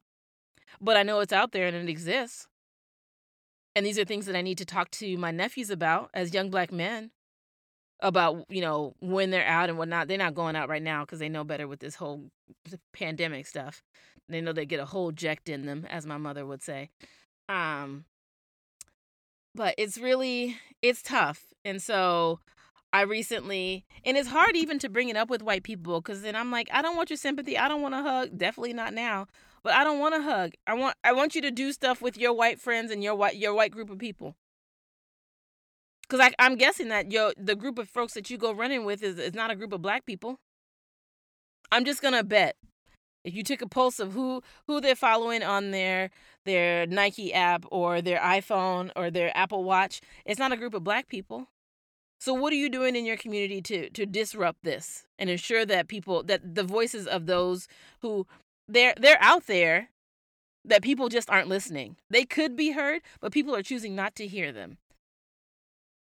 But 0.81 0.97
I 0.97 1.03
know 1.03 1.21
it's 1.21 1.33
out 1.33 1.53
there 1.53 1.67
and 1.67 1.77
it 1.77 1.89
exists. 1.89 2.49
And 3.77 3.85
these 3.85 3.99
are 3.99 4.05
things 4.05 4.27
that 4.27 4.37
I 4.37 4.43
need 4.43 4.59
to 4.59 4.65
talk 4.65 4.91
to 4.93 5.17
my 5.17 5.31
nephews 5.31 5.71
about 5.71 6.11
as 6.15 6.33
young 6.33 6.51
black 6.51 6.73
men 6.73 7.11
about, 8.01 8.45
you 8.49 8.61
know, 8.61 8.95
when 9.01 9.31
they're 9.31 9.47
out 9.47 9.69
and 9.69 9.79
whatnot. 9.79 10.09
They're 10.09 10.19
not 10.19 10.35
going 10.35 10.57
out 10.57 10.69
right 10.69 10.83
now 10.83 11.05
because 11.05 11.19
they 11.19 11.29
know 11.29 11.45
better 11.45 11.67
with 11.67 11.81
this 11.81 11.97
whole 11.97 12.31
pandemic 12.93 13.47
stuff. 13.47 13.83
They 14.29 14.41
know 14.41 14.53
they 14.53 14.67
get 14.67 14.81
a 14.81 14.87
whole 14.87 15.11
ject 15.13 15.49
in 15.49 15.67
them, 15.67 15.87
as 15.91 16.07
my 16.07 16.19
mother 16.19 16.47
would 16.47 16.63
say. 16.63 16.91
Um, 17.49 18.05
but 19.55 19.75
it's 19.79 19.99
really 19.99 20.57
it's 20.83 21.03
tough 21.03 21.47
and 21.65 21.81
so 21.81 22.41
i 22.93 23.03
recently 23.03 23.85
and 24.05 24.17
it's 24.17 24.29
hard 24.29 24.57
even 24.57 24.79
to 24.79 24.89
bring 24.89 25.09
it 25.09 25.17
up 25.17 25.31
with 25.31 25.43
white 25.43 25.63
people 25.63 26.01
because 26.01 26.23
then 26.23 26.35
i'm 26.37 26.51
like 26.51 26.69
i 26.73 26.83
don't 26.83 26.97
want 26.97 27.11
your 27.11 27.17
sympathy 27.17 27.57
i 27.57 27.69
don't 27.69 27.83
want 27.83 27.95
to 27.95 28.03
hug 28.03 28.37
definitely 28.37 28.73
not 28.73 28.93
now 28.93 29.27
but 29.65 29.73
i 29.73 29.83
don't 29.83 29.99
want 29.99 30.15
to 30.15 30.23
hug. 30.23 30.53
I 30.67 30.75
want 30.75 30.97
i 31.03 31.13
want 31.13 31.35
you 31.35 31.41
to 31.43 31.51
do 31.51 31.73
stuff 31.73 32.01
with 32.01 32.17
your 32.17 32.33
white 32.33 32.61
friends 32.61 32.93
and 32.93 33.03
your 33.03 33.17
white 33.17 33.37
your 33.37 33.55
white 33.55 33.73
group 33.73 33.91
of 33.91 33.99
people. 33.99 34.37
Because 36.09 36.33
i'm 36.39 36.57
guessing 36.57 36.89
that 36.91 37.11
your 37.11 37.33
the 37.37 37.57
group 37.57 37.79
of 37.79 37.89
folks 37.89 38.15
that 38.15 38.31
you 38.31 38.39
go 38.39 38.53
running 38.53 38.85
with 38.85 39.03
is, 39.03 39.19
is 39.19 39.35
not 39.35 39.51
a 39.51 39.57
group 39.57 39.73
of 39.73 39.83
black 39.83 40.07
people. 40.07 40.39
I'm 41.73 41.85
just 41.85 42.03
gonna 42.03 42.23
bet. 42.23 42.57
If 43.25 43.35
you 43.35 43.43
took 43.43 43.63
a 43.63 43.69
pulse 43.69 43.99
of 43.99 44.13
who 44.13 44.43
who 44.67 44.81
they're 44.81 44.95
following 44.95 45.43
on 45.43 45.71
their 45.71 46.11
their 46.45 46.87
Nike 46.87 47.33
app 47.33 47.65
or 47.71 48.03
their 48.03 48.21
iPhone 48.21 48.91
or 48.95 49.11
their 49.11 49.35
Apple 49.37 49.65
Watch, 49.65 50.03
it's 50.27 50.39
not 50.39 50.53
a 50.53 50.57
group 50.57 50.75
of 50.75 50.85
black 50.85 51.09
people. 51.09 51.49
So 52.21 52.33
what 52.33 52.53
are 52.53 52.57
you 52.57 52.71
doing 52.71 52.97
in 52.97 53.05
your 53.05 53.17
community 53.17 53.61
to 53.63 53.91
to 53.91 54.07
disrupt 54.07 54.63
this 54.63 55.07
and 55.19 55.31
ensure 55.31 55.67
that 55.67 55.89
people 55.89 56.23
that 56.25 56.55
the 56.55 56.65
voices 56.65 57.07
of 57.07 57.27
those 57.27 57.67
who 58.01 58.27
they're 58.69 58.95
they're 58.97 59.21
out 59.21 59.47
there 59.47 59.91
that 60.65 60.83
people 60.83 61.09
just 61.09 61.29
aren't 61.31 61.49
listening. 61.49 61.97
They 62.11 62.25
could 62.25 62.57
be 62.57 62.73
heard, 62.73 63.03
but 63.21 63.33
people 63.33 63.55
are 63.55 63.63
choosing 63.63 63.95
not 63.95 64.15
to 64.17 64.27
hear 64.27 64.53
them. 64.53 64.79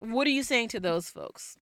What 0.00 0.26
are 0.26 0.30
you 0.30 0.42
saying 0.42 0.68
to 0.68 0.80
those 0.80 1.08
folks? 1.08 1.56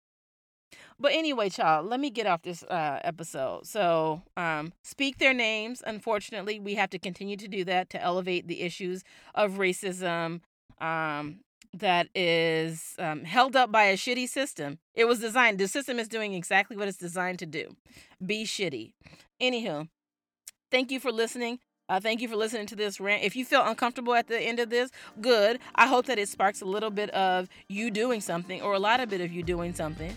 But 0.99 1.13
anyway, 1.13 1.49
child, 1.49 1.87
let 1.87 1.99
me 1.99 2.11
get 2.11 2.27
off 2.27 2.43
this 2.43 2.63
uh, 2.65 3.01
episode. 3.03 3.67
So, 3.67 4.23
um, 4.37 4.73
speak 4.83 5.19
their 5.19 5.35
names. 5.35 5.83
Unfortunately, 5.87 6.61
we 6.61 6.75
have 6.75 6.91
to 6.91 6.99
continue 6.99 7.37
to 7.37 7.49
do 7.49 7.65
that 7.65 7.91
to 7.91 8.03
elevate 8.03 8.47
the 8.47 8.63
issues 8.63 9.03
of 9.35 9.53
racism 9.53 10.41
um, 10.81 11.41
that 11.73 12.09
is 12.15 12.95
um, 12.99 13.25
held 13.25 13.57
up 13.57 13.73
by 13.73 13.85
a 13.85 13.97
shitty 13.97 14.29
system. 14.29 14.79
It 14.95 15.07
was 15.07 15.19
designed, 15.19 15.59
the 15.59 15.69
system 15.69 15.99
is 15.99 16.09
doing 16.09 16.35
exactly 16.35 16.77
what 16.77 16.89
it's 16.89 16.99
designed 16.99 17.41
to 17.41 17.47
do 17.47 17.77
be 18.25 18.45
shitty. 18.45 18.93
Anywho, 19.41 19.89
thank 20.75 20.91
you 20.91 20.99
for 20.99 21.13
listening. 21.13 21.61
Uh, 21.89 22.01
thank 22.01 22.21
you 22.21 22.27
for 22.27 22.35
listening 22.35 22.67
to 22.67 22.75
this 22.75 22.99
rant. 22.99 23.23
If 23.23 23.37
you 23.37 23.45
feel 23.45 23.63
uncomfortable 23.65 24.13
at 24.13 24.27
the 24.27 24.41
end 24.41 24.59
of 24.59 24.71
this, 24.71 24.91
good. 25.21 25.61
I 25.77 25.87
hope 25.87 26.07
that 26.07 26.19
it 26.19 26.29
sparks 26.29 26.63
a 26.63 26.65
little 26.65 26.91
bit 26.91 27.11
of 27.11 27.49
you 27.69 27.93
doing 27.93 28.21
something 28.21 28.61
or 28.61 28.73
a 28.73 28.79
lot 28.81 28.99
of 28.99 29.09
bit 29.09 29.21
of 29.21 29.31
you 29.31 29.45
doing 29.45 29.73
something. 29.73 30.17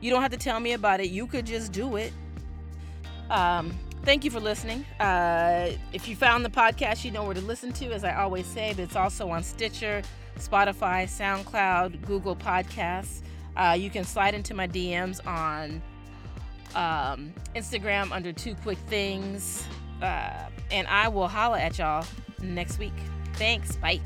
You 0.00 0.10
don't 0.10 0.20
have 0.20 0.32
to 0.32 0.36
tell 0.36 0.58
me 0.58 0.72
about 0.72 0.98
it. 0.98 1.10
You 1.10 1.28
could 1.28 1.46
just 1.46 1.70
do 1.70 1.94
it. 1.94 2.12
Um, 3.30 3.78
thank 4.02 4.24
you 4.24 4.32
for 4.32 4.40
listening. 4.40 4.84
Uh, 4.98 5.70
if 5.92 6.08
you 6.08 6.16
found 6.16 6.44
the 6.44 6.50
podcast, 6.50 7.04
you 7.04 7.12
know 7.12 7.22
where 7.22 7.34
to 7.34 7.40
listen 7.40 7.72
to, 7.74 7.92
as 7.92 8.02
I 8.02 8.16
always 8.16 8.46
say, 8.46 8.72
but 8.74 8.82
it's 8.82 8.96
also 8.96 9.30
on 9.30 9.44
Stitcher, 9.44 10.02
Spotify, 10.36 11.04
SoundCloud, 11.04 12.04
Google 12.06 12.34
Podcasts. 12.34 13.22
Uh, 13.56 13.76
you 13.78 13.88
can 13.88 14.02
slide 14.02 14.34
into 14.34 14.52
my 14.52 14.66
DMs 14.66 15.24
on 15.24 15.80
um, 16.74 17.32
Instagram 17.54 18.10
under 18.10 18.32
Two 18.32 18.56
Quick 18.56 18.78
Things. 18.88 19.64
Uh, 20.02 20.48
and 20.70 20.86
I 20.88 21.08
will 21.08 21.28
holla 21.28 21.60
at 21.60 21.78
y'all 21.78 22.04
next 22.42 22.78
week. 22.78 22.92
Thanks. 23.34 23.76
Bye. 23.76 24.00